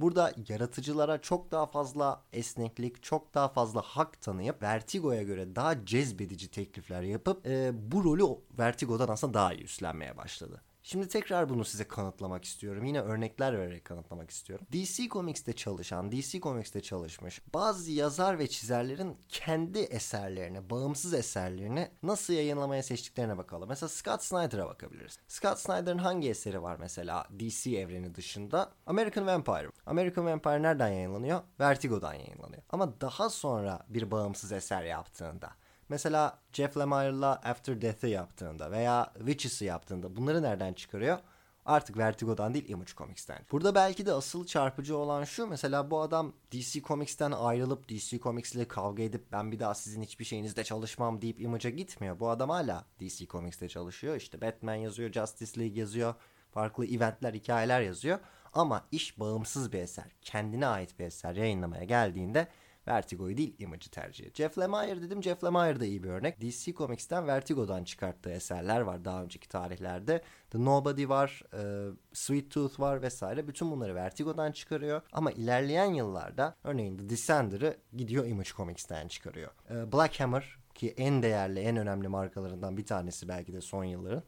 Burada 0.04 0.34
yaratıcılara 0.50 1.22
çok 1.22 1.52
daha 1.52 1.66
fazla 1.66 2.24
esneklik, 2.34 3.04
çok 3.04 3.34
daha 3.34 3.48
fazla 3.48 3.82
hak 3.82 4.22
tanıyıp 4.22 4.62
Vertigo'ya 4.62 5.24
göre 5.24 5.56
daha 5.56 5.86
cezbedici 5.86 6.52
teklifler 6.52 7.02
yapıp 7.02 7.48
e, 7.48 7.72
bu 7.92 8.04
rolü 8.04 8.24
Vertigo'dan 8.60 9.08
aslında 9.08 9.34
daha 9.34 9.54
iyi 9.54 9.64
üstlenmeye 9.64 10.18
başladı. 10.18 10.62
Şimdi 10.86 11.08
tekrar 11.08 11.50
bunu 11.50 11.66
size 11.66 11.88
kanıtlamak 11.88 12.46
istiyorum. 12.46 12.86
Yine 12.86 13.02
örnekler 13.02 13.58
vererek 13.58 13.86
kanıtlamak 13.86 14.30
istiyorum. 14.30 14.68
DC 14.74 15.08
Comics'te 15.08 15.54
çalışan, 15.54 16.12
DC 16.12 16.40
Comics'te 16.40 16.82
çalışmış 16.82 17.42
bazı 17.54 17.92
yazar 17.92 18.40
ve 18.40 18.48
çizerlerin 18.48 19.18
kendi 19.30 19.80
eserlerini, 19.80 20.70
bağımsız 20.70 21.14
eserlerini 21.14 21.92
nasıl 22.04 22.34
yayınlamaya 22.34 22.84
seçtiklerine 22.84 23.38
bakalım. 23.38 23.70
Mesela 23.70 23.90
Scott 23.90 24.24
Snyder'a 24.24 24.68
bakabiliriz. 24.68 25.20
Scott 25.28 25.60
Snyder'ın 25.60 25.98
hangi 25.98 26.30
eseri 26.30 26.62
var 26.62 26.78
mesela 26.80 27.28
DC 27.40 27.72
evreni 27.72 28.16
dışında? 28.16 28.72
American 28.86 29.28
Vampire. 29.28 29.70
American 29.86 30.26
Vampire 30.26 30.62
nereden 30.62 30.90
yayınlanıyor? 30.90 31.42
Vertigo'dan 31.60 32.14
yayınlanıyor. 32.14 32.64
Ama 32.70 33.02
daha 33.02 33.30
sonra 33.30 33.86
bir 33.90 34.12
bağımsız 34.12 34.52
eser 34.52 34.84
yaptığında 34.84 35.50
Mesela 35.94 36.40
Jeff 36.54 36.78
Lemire'la 36.78 37.32
After 37.36 37.82
Death'ı 37.82 38.08
yaptığında 38.08 38.72
veya 38.72 39.12
Witches'ı 39.18 39.66
yaptığında 39.66 40.16
bunları 40.16 40.44
nereden 40.44 40.74
çıkarıyor? 40.74 41.18
Artık 41.66 41.98
Vertigo'dan 41.98 42.54
değil 42.54 42.70
Image 42.70 42.92
Comics'ten. 42.98 43.40
Burada 43.52 43.76
belki 43.76 44.06
de 44.06 44.14
asıl 44.14 44.46
çarpıcı 44.46 44.98
olan 44.98 45.24
şu 45.24 45.48
mesela 45.48 45.92
bu 45.92 46.02
adam 46.02 46.34
DC 46.52 46.82
Comics'ten 46.82 47.32
ayrılıp 47.32 47.90
DC 47.90 48.20
Comics 48.20 48.56
ile 48.56 48.68
kavga 48.68 49.04
edip 49.04 49.32
ben 49.32 49.52
bir 49.52 49.60
daha 49.60 49.74
sizin 49.74 50.02
hiçbir 50.02 50.26
şeyinizde 50.26 50.64
çalışmam 50.64 51.22
deyip 51.22 51.42
Image'a 51.42 51.72
gitmiyor. 51.72 52.20
Bu 52.20 52.30
adam 52.30 52.50
hala 52.50 52.86
DC 53.00 53.28
Comics'te 53.28 53.70
çalışıyor. 53.70 54.16
İşte 54.16 54.42
Batman 54.42 54.76
yazıyor, 54.76 55.12
Justice 55.12 55.62
League 55.62 55.80
yazıyor, 55.80 56.16
farklı 56.52 56.86
eventler, 56.86 57.34
hikayeler 57.34 57.82
yazıyor. 57.82 58.20
Ama 58.54 58.86
iş 58.92 59.20
bağımsız 59.20 59.74
bir 59.74 59.80
eser, 59.80 60.16
kendine 60.22 60.68
ait 60.68 61.00
bir 61.00 61.06
eser 61.06 61.36
yayınlamaya 61.36 61.84
geldiğinde 61.84 62.48
Vertigo'yu 62.88 63.38
değil 63.38 63.56
Image'ı 63.60 63.90
tercih 63.90 64.26
ediyor. 64.26 64.36
Jeff 64.36 64.58
Lemire 64.58 65.02
dedim. 65.02 65.24
Jeff 65.24 65.44
Lemire 65.44 65.80
da 65.80 65.86
iyi 65.86 66.04
bir 66.04 66.10
örnek. 66.10 66.42
DC 66.42 66.74
Comics'ten 66.74 67.28
Vertigo'dan 67.28 67.84
çıkarttığı 67.84 68.30
eserler 68.30 68.80
var 68.82 69.06
daha 69.06 69.24
önceki 69.24 69.50
tarihlerde. 69.50 70.22
The 70.50 70.66
Nobody 70.66 71.10
var, 71.10 71.44
e, 71.54 71.92
Sweet 72.14 72.52
Tooth 72.52 72.80
var 72.80 73.02
vesaire. 73.02 73.48
Bütün 73.48 73.72
bunları 73.72 73.96
Vertigo'dan 73.96 74.52
çıkarıyor. 74.52 75.02
Ama 75.12 75.32
ilerleyen 75.32 75.94
yıllarda 75.94 76.56
örneğin 76.64 76.98
The 76.98 77.10
Descender'ı 77.10 77.78
gidiyor 77.94 78.26
Image 78.26 78.50
Comics'ten 78.50 79.08
çıkarıyor. 79.08 79.52
E, 79.70 79.92
Black 79.94 80.20
Hammer 80.20 80.58
ki 80.76 80.94
en 80.98 81.24
değerli, 81.24 81.60
en 81.60 81.78
önemli 81.78 82.08
markalarından 82.08 82.78
bir 82.78 82.86
tanesi 82.86 83.28
belki 83.28 83.54
de 83.54 83.62
son 83.62 83.84
yılların. 83.84 84.24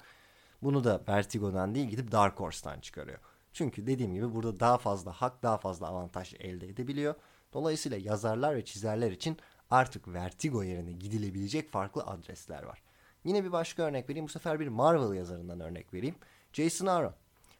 Bunu 0.62 0.84
da 0.84 1.02
Vertigo'dan 1.08 1.76
değil 1.76 1.88
gidip 1.88 2.12
Dark 2.12 2.40
Horse'tan 2.40 2.80
çıkarıyor. 2.80 3.20
Çünkü 3.54 3.88
dediğim 3.88 4.14
gibi 4.14 4.34
burada 4.34 4.60
daha 4.60 4.78
fazla 4.78 5.12
hak, 5.12 5.44
daha 5.44 5.58
fazla 5.58 5.88
avantaj 5.88 6.34
elde 6.40 6.68
edebiliyor. 6.68 7.16
Dolayısıyla 7.56 7.98
yazarlar 7.98 8.56
ve 8.56 8.66
çizerler 8.66 9.12
için 9.12 9.38
artık 9.70 10.08
Vertigo 10.08 10.64
yerine 10.64 10.92
gidilebilecek 10.92 11.72
farklı 11.72 12.04
adresler 12.04 12.64
var. 12.64 12.82
Yine 13.24 13.44
bir 13.44 13.52
başka 13.52 13.84
örnek 13.84 14.10
vereyim. 14.10 14.26
Bu 14.26 14.32
sefer 14.32 14.60
bir 14.60 14.68
Marvel 14.68 15.18
yazarından 15.18 15.60
örnek 15.60 15.94
vereyim. 15.94 16.16
Jason 16.54 16.86
Aaron. 16.86 17.14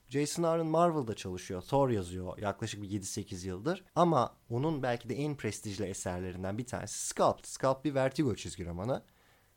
Jason 0.10 0.44
Aaron 0.44 0.68
Marvel'da 0.68 1.16
çalışıyor. 1.16 1.62
Thor 1.62 1.90
yazıyor 1.90 2.38
yaklaşık 2.38 2.82
bir 2.82 2.90
7-8 2.90 3.48
yıldır. 3.48 3.84
Ama 3.96 4.36
onun 4.50 4.84
belki 4.84 5.10
de 5.10 5.16
en 5.16 5.36
prestijli 5.36 5.86
eserlerinden 5.86 6.58
bir 6.58 6.66
tanesi 6.66 7.08
Sculpt. 7.08 7.48
Sculpt 7.48 7.86
bir 7.86 7.96
Vertigo 7.96 8.36
çizgi 8.36 8.66
romanı. 8.66 9.04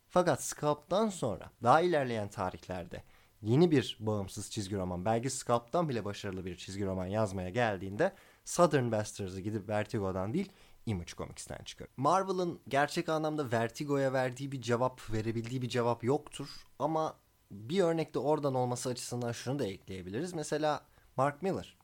Fakat 0.09 0.43
Sculpt'tan 0.43 1.09
sonra 1.09 1.51
daha 1.63 1.81
ilerleyen 1.81 2.29
tarihlerde 2.29 3.03
yeni 3.43 3.71
bir 3.71 3.97
bağımsız 4.01 4.51
çizgi 4.51 4.77
roman, 4.77 5.05
belki 5.05 5.31
Sculpt'tan 5.31 5.89
bile 5.89 6.05
başarılı 6.05 6.45
bir 6.45 6.57
çizgi 6.57 6.87
roman 6.87 7.07
yazmaya 7.07 7.51
geldiğinde 7.51 8.13
Southern 8.45 8.93
Bastards'ı 8.93 9.41
gidip 9.41 9.69
Vertigo'dan 9.69 10.35
değil 10.35 10.53
Image 10.87 11.13
Comics'ten 11.17 11.65
çıkıyor. 11.65 11.91
Marvel'ın 11.97 12.61
gerçek 12.69 13.09
anlamda 13.09 13.53
Vertigo'ya 13.53 14.13
verdiği 14.13 14.53
bir 14.53 14.61
cevap, 14.61 15.13
verebildiği 15.13 15.63
bir 15.63 15.69
cevap 15.69 16.05
yoktur. 16.05 16.49
Ama 16.79 17.17
bir 17.51 17.81
örnekte 17.81 18.19
oradan 18.19 18.55
olması 18.55 18.89
açısından 18.89 19.33
şunu 19.33 19.59
da 19.59 19.67
ekleyebiliriz. 19.67 20.35
Mesela 20.35 20.85
Mark 21.17 21.43
Miller. 21.43 21.77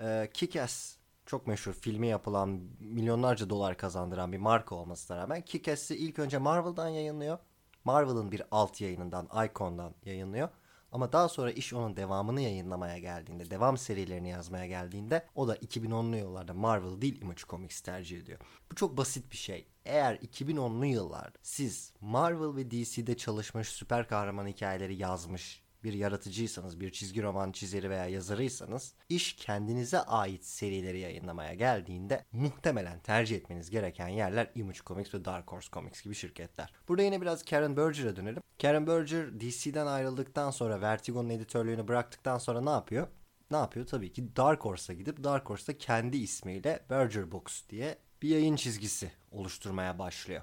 Ee, 0.00 0.04
Kick-Ass 0.34 0.96
çok 1.26 1.46
meşhur 1.46 1.72
filmi 1.72 2.06
yapılan 2.06 2.48
milyonlarca 2.80 3.50
dolar 3.50 3.76
kazandıran 3.76 4.32
bir 4.32 4.38
marka 4.38 4.74
olmasına 4.74 5.16
rağmen 5.16 5.40
Kick-Ass'i 5.40 5.96
ilk 5.96 6.18
önce 6.18 6.38
Marvel'dan 6.38 6.88
yayınlıyor. 6.88 7.38
Marvel'ın 7.84 8.32
bir 8.32 8.42
alt 8.50 8.80
yayınından, 8.80 9.28
Icon'dan 9.46 9.94
yayınlıyor. 10.04 10.48
Ama 10.92 11.12
daha 11.12 11.28
sonra 11.28 11.50
iş 11.50 11.72
onun 11.72 11.96
devamını 11.96 12.40
yayınlamaya 12.40 12.98
geldiğinde, 12.98 13.50
devam 13.50 13.76
serilerini 13.78 14.28
yazmaya 14.28 14.66
geldiğinde 14.66 15.26
o 15.34 15.48
da 15.48 15.56
2010'lu 15.56 16.16
yıllarda 16.16 16.54
Marvel 16.54 17.00
değil 17.00 17.22
Image 17.22 17.42
Comics 17.48 17.80
tercih 17.80 18.18
ediyor. 18.18 18.38
Bu 18.70 18.74
çok 18.74 18.96
basit 18.96 19.32
bir 19.32 19.36
şey. 19.36 19.66
Eğer 19.84 20.14
2010'lu 20.16 20.86
yıllarda 20.86 21.38
siz 21.42 21.92
Marvel 22.00 22.56
ve 22.56 22.70
DC'de 22.70 23.16
çalışmış 23.16 23.68
süper 23.68 24.08
kahraman 24.08 24.46
hikayeleri 24.46 24.96
yazmış 24.96 25.61
bir 25.84 25.92
yaratıcıysanız, 25.92 26.80
bir 26.80 26.92
çizgi 26.92 27.22
roman 27.22 27.52
çizeri 27.52 27.90
veya 27.90 28.06
yazarıysanız 28.06 28.94
iş 29.08 29.32
kendinize 29.32 29.98
ait 29.98 30.44
serileri 30.44 30.98
yayınlamaya 30.98 31.54
geldiğinde 31.54 32.24
muhtemelen 32.32 33.00
tercih 33.00 33.36
etmeniz 33.36 33.70
gereken 33.70 34.08
yerler 34.08 34.50
Image 34.54 34.78
Comics 34.86 35.14
ve 35.14 35.24
Dark 35.24 35.52
Horse 35.52 35.68
Comics 35.72 36.02
gibi 36.02 36.14
şirketler. 36.14 36.72
Burada 36.88 37.02
yine 37.02 37.20
biraz 37.20 37.44
Karen 37.44 37.76
Berger'a 37.76 38.16
dönelim. 38.16 38.42
Karen 38.62 38.86
Berger 38.86 39.40
DC'den 39.40 39.86
ayrıldıktan 39.86 40.50
sonra 40.50 40.80
Vertigo'nun 40.80 41.30
editörlüğünü 41.30 41.88
bıraktıktan 41.88 42.38
sonra 42.38 42.60
ne 42.60 42.70
yapıyor? 42.70 43.08
Ne 43.50 43.56
yapıyor? 43.56 43.86
Tabii 43.86 44.12
ki 44.12 44.36
Dark 44.36 44.64
Horse'a 44.64 44.94
gidip 44.96 45.24
Dark 45.24 45.50
Horse'da 45.50 45.78
kendi 45.78 46.16
ismiyle 46.16 46.84
Berger 46.90 47.32
Books 47.32 47.62
diye 47.70 47.98
bir 48.22 48.28
yayın 48.28 48.56
çizgisi 48.56 49.12
oluşturmaya 49.30 49.98
başlıyor. 49.98 50.42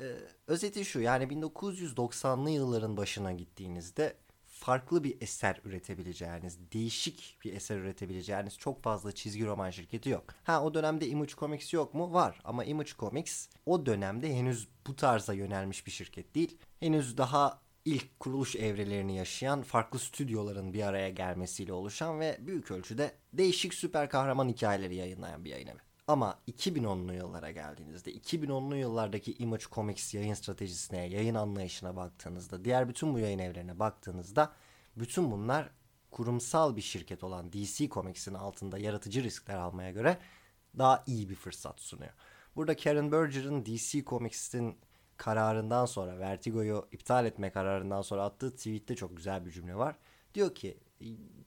Ee, 0.00 0.16
özeti 0.46 0.84
şu 0.84 1.00
yani 1.00 1.24
1990'lı 1.24 2.50
yılların 2.50 2.96
başına 2.96 3.32
gittiğinizde 3.32 4.16
farklı 4.60 5.04
bir 5.04 5.20
eser 5.20 5.60
üretebileceğiniz, 5.64 6.58
değişik 6.72 7.38
bir 7.44 7.52
eser 7.52 7.78
üretebileceğiniz 7.78 8.58
çok 8.58 8.82
fazla 8.82 9.12
çizgi 9.12 9.46
roman 9.46 9.70
şirketi 9.70 10.08
yok. 10.08 10.24
Ha 10.44 10.64
o 10.64 10.74
dönemde 10.74 11.08
Image 11.08 11.32
Comics 11.32 11.74
yok 11.74 11.94
mu? 11.94 12.12
Var 12.12 12.40
ama 12.44 12.64
Image 12.64 12.90
Comics 12.98 13.48
o 13.66 13.86
dönemde 13.86 14.34
henüz 14.34 14.68
bu 14.86 14.96
tarza 14.96 15.32
yönelmiş 15.32 15.86
bir 15.86 15.90
şirket 15.90 16.34
değil. 16.34 16.58
Henüz 16.80 17.18
daha 17.18 17.60
ilk 17.84 18.20
kuruluş 18.20 18.56
evrelerini 18.56 19.16
yaşayan 19.16 19.62
farklı 19.62 19.98
stüdyoların 19.98 20.72
bir 20.72 20.82
araya 20.82 21.10
gelmesiyle 21.10 21.72
oluşan 21.72 22.20
ve 22.20 22.38
büyük 22.40 22.70
ölçüde 22.70 23.12
değişik 23.32 23.74
süper 23.74 24.08
kahraman 24.08 24.48
hikayeleri 24.48 24.94
yayınlayan 24.94 25.44
bir 25.44 25.50
yayın 25.50 25.66
evi. 25.66 25.89
Ama 26.10 26.38
2010'lu 26.48 27.14
yıllara 27.14 27.50
geldiğinizde 27.50 28.12
2010'lu 28.12 28.76
yıllardaki 28.76 29.34
Image 29.34 29.64
Comics 29.72 30.14
yayın 30.14 30.34
stratejisine, 30.34 31.06
yayın 31.06 31.34
anlayışına 31.34 31.96
baktığınızda, 31.96 32.64
diğer 32.64 32.88
bütün 32.88 33.14
bu 33.14 33.18
yayın 33.18 33.38
evlerine 33.38 33.78
baktığınızda 33.78 34.52
bütün 34.96 35.30
bunlar 35.30 35.70
kurumsal 36.10 36.76
bir 36.76 36.82
şirket 36.82 37.24
olan 37.24 37.52
DC 37.52 37.88
Comics'in 37.88 38.34
altında 38.34 38.78
yaratıcı 38.78 39.22
riskler 39.22 39.56
almaya 39.56 39.90
göre 39.90 40.18
daha 40.78 41.04
iyi 41.06 41.28
bir 41.28 41.34
fırsat 41.34 41.80
sunuyor. 41.80 42.12
Burada 42.56 42.76
Karen 42.76 43.12
Berger'ın 43.12 43.66
DC 43.66 44.04
Comics'in 44.04 44.78
kararından 45.16 45.86
sonra, 45.86 46.18
Vertigo'yu 46.18 46.88
iptal 46.92 47.26
etme 47.26 47.50
kararından 47.50 48.02
sonra 48.02 48.24
attığı 48.24 48.56
tweette 48.56 48.96
çok 48.96 49.16
güzel 49.16 49.46
bir 49.46 49.50
cümle 49.50 49.74
var. 49.74 49.96
Diyor 50.34 50.54
ki 50.54 50.78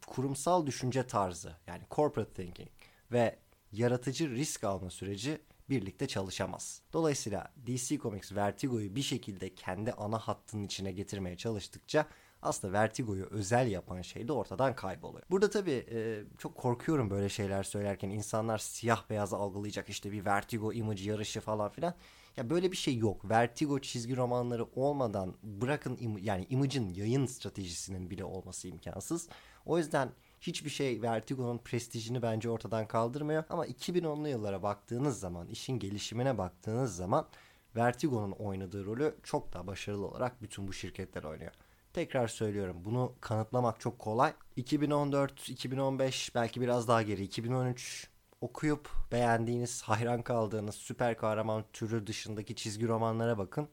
kurumsal 0.08 0.66
düşünce 0.66 1.08
tarzı 1.08 1.56
yani 1.68 1.84
corporate 1.92 2.34
thinking 2.34 2.70
ve 3.12 3.43
yaratıcı 3.74 4.30
risk 4.30 4.64
alma 4.64 4.90
süreci 4.90 5.42
birlikte 5.70 6.08
çalışamaz. 6.08 6.82
Dolayısıyla 6.94 7.54
DC 7.68 7.98
Comics 7.98 8.36
Vertigo'yu 8.36 8.96
bir 8.96 9.02
şekilde 9.02 9.56
kendi 9.56 9.92
ana 9.94 10.20
hattının 10.20 10.64
içine 10.64 10.92
getirmeye 10.92 11.38
çalıştıkça 11.38 12.06
aslında 12.42 12.74
Vertigo'yu 12.74 13.26
özel 13.26 13.68
yapan 13.72 14.02
şey 14.02 14.28
de 14.28 14.32
ortadan 14.34 14.76
kayboluyor. 14.76 15.24
Burada 15.32 15.50
tabii 15.50 15.86
e, 15.92 16.24
çok 16.38 16.56
korkuyorum 16.56 17.10
böyle 17.10 17.30
şeyler 17.30 17.64
söylerken 17.64 18.10
insanlar 18.10 18.58
siyah 18.58 19.10
beyaz 19.10 19.34
algılayacak 19.34 19.90
işte 19.90 20.12
bir 20.12 20.26
Vertigo 20.26 20.74
image 20.74 21.04
yarışı 21.04 21.42
falan 21.42 21.70
filan. 21.70 21.94
Ya 22.38 22.50
böyle 22.50 22.72
bir 22.72 22.78
şey 22.78 22.98
yok. 22.98 23.30
Vertigo 23.30 23.80
çizgi 23.80 24.16
romanları 24.18 24.66
olmadan 24.76 25.36
bırakın 25.44 25.96
im- 25.96 26.22
yani 26.22 26.46
Image'in 26.50 26.90
yayın 26.90 27.26
stratejisinin 27.26 28.10
bile 28.10 28.26
olması 28.26 28.68
imkansız. 28.68 29.30
O 29.66 29.78
yüzden 29.78 30.10
hiçbir 30.48 30.70
şey 30.70 31.02
Vertigo'nun 31.02 31.58
prestijini 31.58 32.22
bence 32.22 32.50
ortadan 32.50 32.88
kaldırmıyor. 32.88 33.44
Ama 33.50 33.68
2010'lu 33.68 34.28
yıllara 34.28 34.64
baktığınız 34.64 35.20
zaman, 35.20 35.48
işin 35.48 35.80
gelişimine 35.80 36.38
baktığınız 36.38 36.96
zaman 36.96 37.28
Vertigo'nun 37.76 38.32
oynadığı 38.32 38.86
rolü 38.86 39.16
çok 39.24 39.54
daha 39.54 39.68
başarılı 39.68 40.08
olarak 40.08 40.42
bütün 40.42 40.68
bu 40.68 40.74
şirketler 40.74 41.24
oynuyor. 41.24 41.52
Tekrar 41.94 42.28
söylüyorum 42.28 42.78
bunu 42.86 43.14
kanıtlamak 43.22 43.80
çok 43.80 44.00
kolay. 44.00 44.34
2014, 44.56 45.50
2015 45.50 46.36
belki 46.36 46.62
biraz 46.62 46.88
daha 46.88 47.02
geri 47.02 47.24
2013 47.24 48.08
okuyup 48.42 48.90
beğendiğiniz, 49.12 49.82
hayran 49.82 50.22
kaldığınız 50.22 50.76
süper 50.76 51.18
kahraman 51.18 51.64
türü 51.74 52.08
dışındaki 52.08 52.56
çizgi 52.56 52.88
romanlara 52.88 53.38
bakın. 53.38 53.68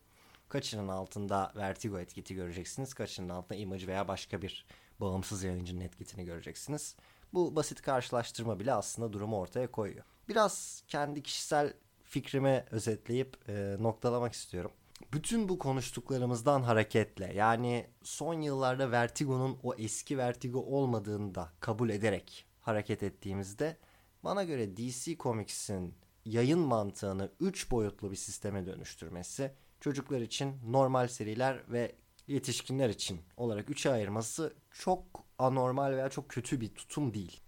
Kaçının 0.49 0.89
altında 0.89 1.53
Vertigo 1.57 1.99
etiketi 1.99 2.35
göreceksiniz. 2.35 2.95
Kaçının 2.95 3.29
altında 3.29 3.59
Image 3.59 3.87
veya 3.87 4.09
başka 4.09 4.43
bir 4.43 4.67
bağımsız 5.01 5.43
yayıncının 5.43 5.81
etiketini 5.81 6.25
göreceksiniz. 6.25 6.97
Bu 7.35 7.57
basit 7.57 7.83
karşılaştırma 7.83 8.61
bile 8.61 8.73
aslında 8.73 9.13
durumu 9.13 9.39
ortaya 9.39 9.71
koyuyor. 9.71 10.05
Biraz 10.29 10.83
kendi 10.89 11.23
kişisel 11.23 11.73
fikrimi 12.03 12.65
özetleyip 12.71 13.49
e, 13.49 13.77
noktalamak 13.81 14.33
istiyorum. 14.33 14.71
Bütün 15.13 15.49
bu 15.49 15.59
konuştuklarımızdan 15.59 16.63
hareketle 16.63 17.33
yani 17.35 17.87
son 18.03 18.35
yıllarda 18.41 18.91
Vertigo'nun 18.91 19.59
o 19.63 19.75
eski 19.75 20.19
Vertigo 20.19 20.59
olmadığını 20.59 21.35
da 21.35 21.53
kabul 21.61 21.91
ederek 21.91 22.47
hareket 22.61 23.03
ettiğimizde 23.03 23.77
bana 24.25 24.45
göre 24.45 24.77
DC 24.77 25.17
Comics'in 25.17 25.95
yayın 26.25 26.59
mantığını 26.59 27.31
3 27.41 27.71
boyutlu 27.71 28.11
bir 28.11 28.17
sisteme 28.17 28.67
dönüştürmesi 28.67 29.53
çocuklar 29.81 30.21
için 30.21 30.57
normal 30.67 31.09
seriler 31.09 31.63
ve 31.73 31.95
yetişkinler 32.27 32.89
için 32.89 33.21
olarak 33.37 33.69
3'e 33.69 33.93
ayırması 33.93 34.55
çok 34.71 35.05
anormal 35.39 35.93
veya 35.93 36.09
çok 36.09 36.29
kötü 36.29 36.61
bir 36.61 36.75
tutum 36.75 37.15
değil. 37.15 37.41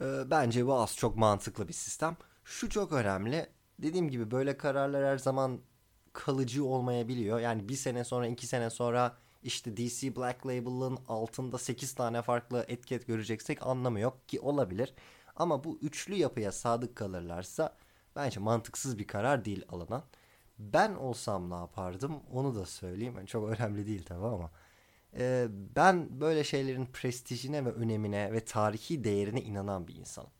Ee, 0.00 0.30
bence 0.30 0.66
bu 0.66 0.74
az 0.74 0.96
çok 0.96 1.16
mantıklı 1.16 1.68
bir 1.68 1.72
sistem. 1.72 2.16
Şu 2.44 2.68
çok 2.68 2.92
önemli. 2.92 3.46
Dediğim 3.78 4.10
gibi 4.10 4.30
böyle 4.30 4.56
kararlar 4.56 5.04
her 5.04 5.18
zaman 5.18 5.60
kalıcı 6.12 6.64
olmayabiliyor. 6.64 7.40
Yani 7.40 7.68
bir 7.68 7.76
sene 7.76 8.04
sonra 8.04 8.26
iki 8.26 8.46
sene 8.46 8.70
sonra 8.70 9.16
işte 9.42 9.76
DC 9.76 10.16
Black 10.16 10.46
Label'ın 10.46 10.98
altında 11.08 11.58
8 11.58 11.94
tane 11.94 12.22
farklı 12.22 12.64
etiket 12.68 13.06
göreceksek 13.06 13.66
anlamı 13.66 14.00
yok 14.00 14.28
ki 14.28 14.40
olabilir. 14.40 14.94
Ama 15.36 15.64
bu 15.64 15.78
üçlü 15.82 16.14
yapıya 16.14 16.52
sadık 16.52 16.96
kalırlarsa 16.96 17.76
bence 18.16 18.40
mantıksız 18.40 18.98
bir 18.98 19.06
karar 19.06 19.44
değil 19.44 19.64
alınan. 19.68 20.02
Ben 20.58 20.94
olsam 20.94 21.50
ne 21.50 21.54
yapardım 21.54 22.20
onu 22.32 22.54
da 22.54 22.66
söyleyeyim. 22.66 23.14
Yani 23.16 23.26
çok 23.26 23.48
önemli 23.48 23.86
değil 23.86 24.04
tabii 24.04 24.26
ama. 24.26 24.50
Ee, 25.18 25.46
ben 25.76 26.20
böyle 26.20 26.44
şeylerin 26.44 26.86
prestijine 26.86 27.64
ve 27.64 27.72
önemine 27.72 28.32
ve 28.32 28.44
tarihi 28.44 29.04
değerine 29.04 29.42
inanan 29.42 29.88
bir 29.88 29.94
insanım. 29.94 30.30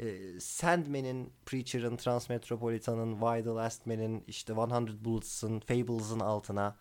Ee, 0.00 0.40
Sandman'in, 0.40 1.32
Preacher'ın, 1.46 1.96
Transmetropolitan'ın, 1.96 3.12
Why 3.12 3.44
the 3.44 3.50
Last 3.50 3.86
Man'in, 3.86 4.24
işte 4.26 4.52
100 4.52 5.04
Bullets'ın, 5.04 5.60
Fables'ın 5.60 6.20
altına 6.20 6.76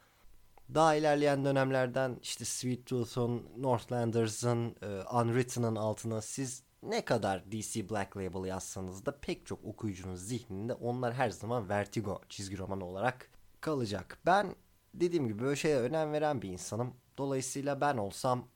daha 0.74 0.96
ilerleyen 0.96 1.46
dönemlerden 1.46 2.20
işte 2.22 2.46
Sweet 2.46 2.86
Tooth'un, 2.86 3.50
Northlanders'ın, 3.58 4.76
e, 4.82 4.88
Unwritten'ın 5.14 5.76
altına 5.76 6.22
siz 6.22 6.64
ne 6.90 7.06
kadar 7.06 7.52
DC 7.52 7.90
Black 7.90 8.18
Label 8.18 8.48
yazsanız 8.48 9.06
da 9.06 9.20
pek 9.20 9.46
çok 9.46 9.66
okuyucunun 9.66 10.16
zihninde 10.16 10.74
onlar 10.74 11.14
her 11.14 11.30
zaman 11.30 11.70
Vertigo 11.70 12.22
çizgi 12.30 12.58
romanı 12.58 12.86
olarak 12.86 13.30
kalacak. 13.62 14.18
Ben 14.26 14.56
dediğim 14.94 15.28
gibi 15.28 15.40
böyle 15.40 15.56
şeye 15.56 15.80
önem 15.80 16.12
veren 16.12 16.42
bir 16.42 16.50
insanım. 16.50 16.94
Dolayısıyla 17.18 17.82
ben 17.82 17.98
olsam 17.98 18.48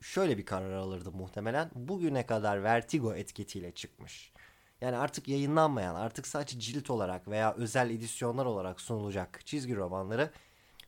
şöyle 0.00 0.38
bir 0.38 0.44
karar 0.44 0.72
alırdım 0.72 1.16
muhtemelen. 1.16 1.70
Bugüne 1.74 2.26
kadar 2.26 2.62
Vertigo 2.62 3.14
etiketiyle 3.14 3.72
çıkmış. 3.72 4.32
Yani 4.80 4.96
artık 4.96 5.28
yayınlanmayan, 5.28 5.94
artık 5.94 6.26
sadece 6.26 6.60
cilt 6.60 6.90
olarak 6.90 7.28
veya 7.28 7.54
özel 7.54 7.90
edisyonlar 7.90 8.46
olarak 8.46 8.80
sunulacak 8.80 9.46
çizgi 9.46 9.76
romanları 9.76 10.30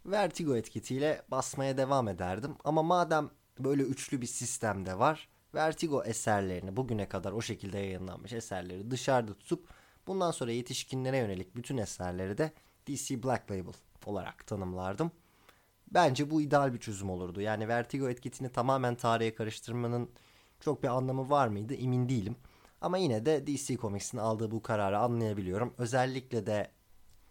Vertigo 0.07 0.57
etiketiyle 0.57 1.23
basmaya 1.31 1.77
devam 1.77 2.09
ederdim. 2.09 2.57
Ama 2.65 2.83
madem 2.83 3.31
böyle 3.59 3.83
üçlü 3.83 4.21
bir 4.21 4.27
sistemde 4.27 4.99
var, 4.99 5.29
Vertigo 5.55 6.05
eserlerini 6.05 6.77
bugüne 6.77 7.09
kadar 7.09 7.33
o 7.33 7.43
şekilde 7.43 7.79
yayınlanmış 7.79 8.33
eserleri 8.33 8.91
dışarıda 8.91 9.35
tutup 9.35 9.69
bundan 10.07 10.31
sonra 10.31 10.53
yetişkinlere 10.53 11.17
yönelik 11.19 11.57
bütün 11.57 11.77
eserleri 11.77 12.39
de 12.39 12.53
DC 12.87 13.23
Black 13.23 13.51
Label 13.51 13.75
olarak 14.07 14.47
tanımlardım. 14.47 15.11
Bence 15.95 16.31
bu 16.31 16.43
ideal 16.43 16.75
bir 16.75 16.79
çözüm 16.79 17.11
olurdu. 17.11 17.41
Yani 17.41 17.69
Vertigo 17.69 18.09
etiketini 18.09 18.49
tamamen 18.49 18.95
tarihe 18.95 19.35
karıştırmanın 19.35 20.11
çok 20.61 20.83
bir 20.83 20.89
anlamı 20.89 21.31
var 21.31 21.49
mıydı 21.49 21.75
emin 21.75 22.09
değilim. 22.09 22.37
Ama 22.81 22.99
yine 22.99 23.27
de 23.27 23.47
DC 23.47 23.77
Comics'in 23.77 24.19
aldığı 24.19 24.51
bu 24.51 24.63
kararı 24.63 24.99
anlayabiliyorum. 24.99 25.75
Özellikle 25.79 26.47
de 26.47 26.71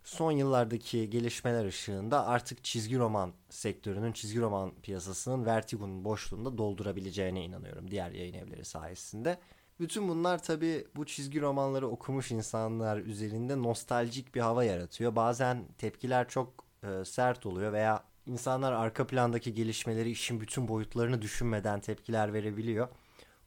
son 0.04 0.32
yıllardaki 0.32 1.10
gelişmeler 1.10 1.66
ışığında 1.66 2.28
artık 2.28 2.63
çizgi 2.63 2.98
roman 2.98 3.34
sektörünün, 3.50 4.12
çizgi 4.12 4.39
roman 4.39 4.72
piyasasının 4.82 5.46
Vertigo'nun 5.46 6.06
boşluğunda 6.06 6.58
doldurabileceğine 6.58 7.46
inanıyorum 7.46 7.92
diğer 7.92 8.12
yayın 8.12 8.34
evleri 8.34 8.66
sayesinde. 8.66 9.39
Bütün 9.80 10.08
bunlar 10.08 10.44
tabi 10.44 10.88
bu 10.96 11.06
çizgi 11.06 11.42
romanları 11.42 11.88
okumuş 11.88 12.32
insanlar 12.32 12.98
üzerinde 12.98 13.62
nostaljik 13.62 14.36
bir 14.36 14.42
hava 14.42 14.63
yaratıyor. 14.63 15.16
Bazen 15.16 15.66
tepkiler 15.78 16.28
çok 16.28 16.66
e, 16.84 17.06
sert 17.06 17.46
oluyor 17.46 17.74
veya 17.74 18.04
insanlar 18.26 18.74
arka 18.74 19.08
plandaki 19.08 19.54
gelişmeleri 19.54 20.12
işin 20.12 20.42
bütün 20.42 20.68
boyutlarını 20.68 21.22
düşünmeden 21.22 21.80
tepkiler 21.80 22.34
verebiliyor. 22.34 22.88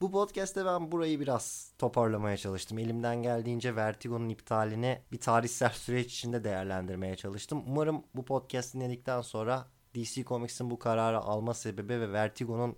Bu 0.01 0.11
podcast'te 0.11 0.65
ben 0.65 0.91
burayı 0.91 1.19
biraz 1.19 1.71
toparlamaya 1.77 2.37
çalıştım. 2.37 2.79
Elimden 2.79 3.21
geldiğince 3.23 3.75
Vertigo'nun 3.75 4.29
iptalini 4.29 5.01
bir 5.11 5.19
tarihsel 5.19 5.69
süreç 5.69 6.13
içinde 6.13 6.43
değerlendirmeye 6.43 7.15
çalıştım. 7.15 7.63
Umarım 7.67 8.03
bu 8.15 8.25
podcast 8.25 8.73
dinledikten 8.73 9.21
sonra 9.21 9.67
DC 9.95 10.23
Comics'in 10.23 10.69
bu 10.69 10.79
kararı 10.79 11.17
alma 11.19 11.53
sebebi 11.53 11.89
ve 11.89 12.13
Vertigo'nun 12.13 12.77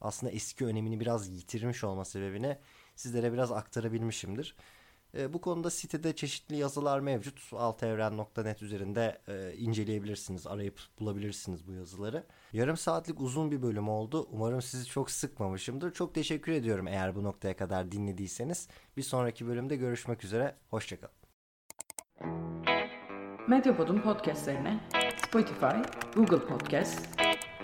aslında 0.00 0.32
eski 0.32 0.66
önemini 0.66 1.00
biraz 1.00 1.28
yitirmiş 1.28 1.84
olma 1.84 2.04
sebebini 2.04 2.58
sizlere 2.96 3.32
biraz 3.32 3.52
aktarabilmişimdir. 3.52 4.56
E, 5.14 5.32
bu 5.32 5.40
konuda 5.40 5.70
sitede 5.70 6.16
çeşitli 6.16 6.56
yazılar 6.56 7.00
mevcut. 7.00 7.52
altevren.net 7.52 8.62
üzerinde 8.62 9.18
e, 9.28 9.54
inceleyebilirsiniz, 9.56 10.46
arayıp 10.46 10.80
bulabilirsiniz 11.00 11.66
bu 11.66 11.72
yazıları. 11.72 12.26
Yarım 12.52 12.76
saatlik 12.76 13.20
uzun 13.20 13.50
bir 13.50 13.62
bölüm 13.62 13.88
oldu. 13.88 14.28
Umarım 14.30 14.62
sizi 14.62 14.86
çok 14.86 15.10
sıkmamışımdır. 15.10 15.92
Çok 15.92 16.14
teşekkür 16.14 16.52
ediyorum 16.52 16.88
eğer 16.88 17.16
bu 17.16 17.24
noktaya 17.24 17.56
kadar 17.56 17.92
dinlediyseniz. 17.92 18.68
Bir 18.96 19.02
sonraki 19.02 19.46
bölümde 19.46 19.76
görüşmek 19.76 20.24
üzere. 20.24 20.54
Hoşçakalın. 20.70 21.14
Medyapod'un 23.48 23.98
podcastlerine 23.98 24.80
Spotify, 25.26 25.76
Google 26.14 26.46
Podcast, 26.46 27.08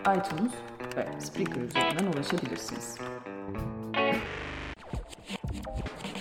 iTunes 0.00 0.52
ve 0.96 1.20
Spreaker 1.20 1.60
üzerinden 1.60 2.12
ulaşabilirsiniz. 2.12 2.98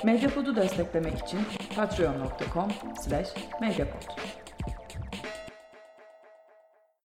Medyapod'u 0.03 0.55
desteklemek 0.55 1.13
için 1.19 1.39
patreon.com 1.75 2.71
slash 3.01 3.29
medyapod. 3.61 4.03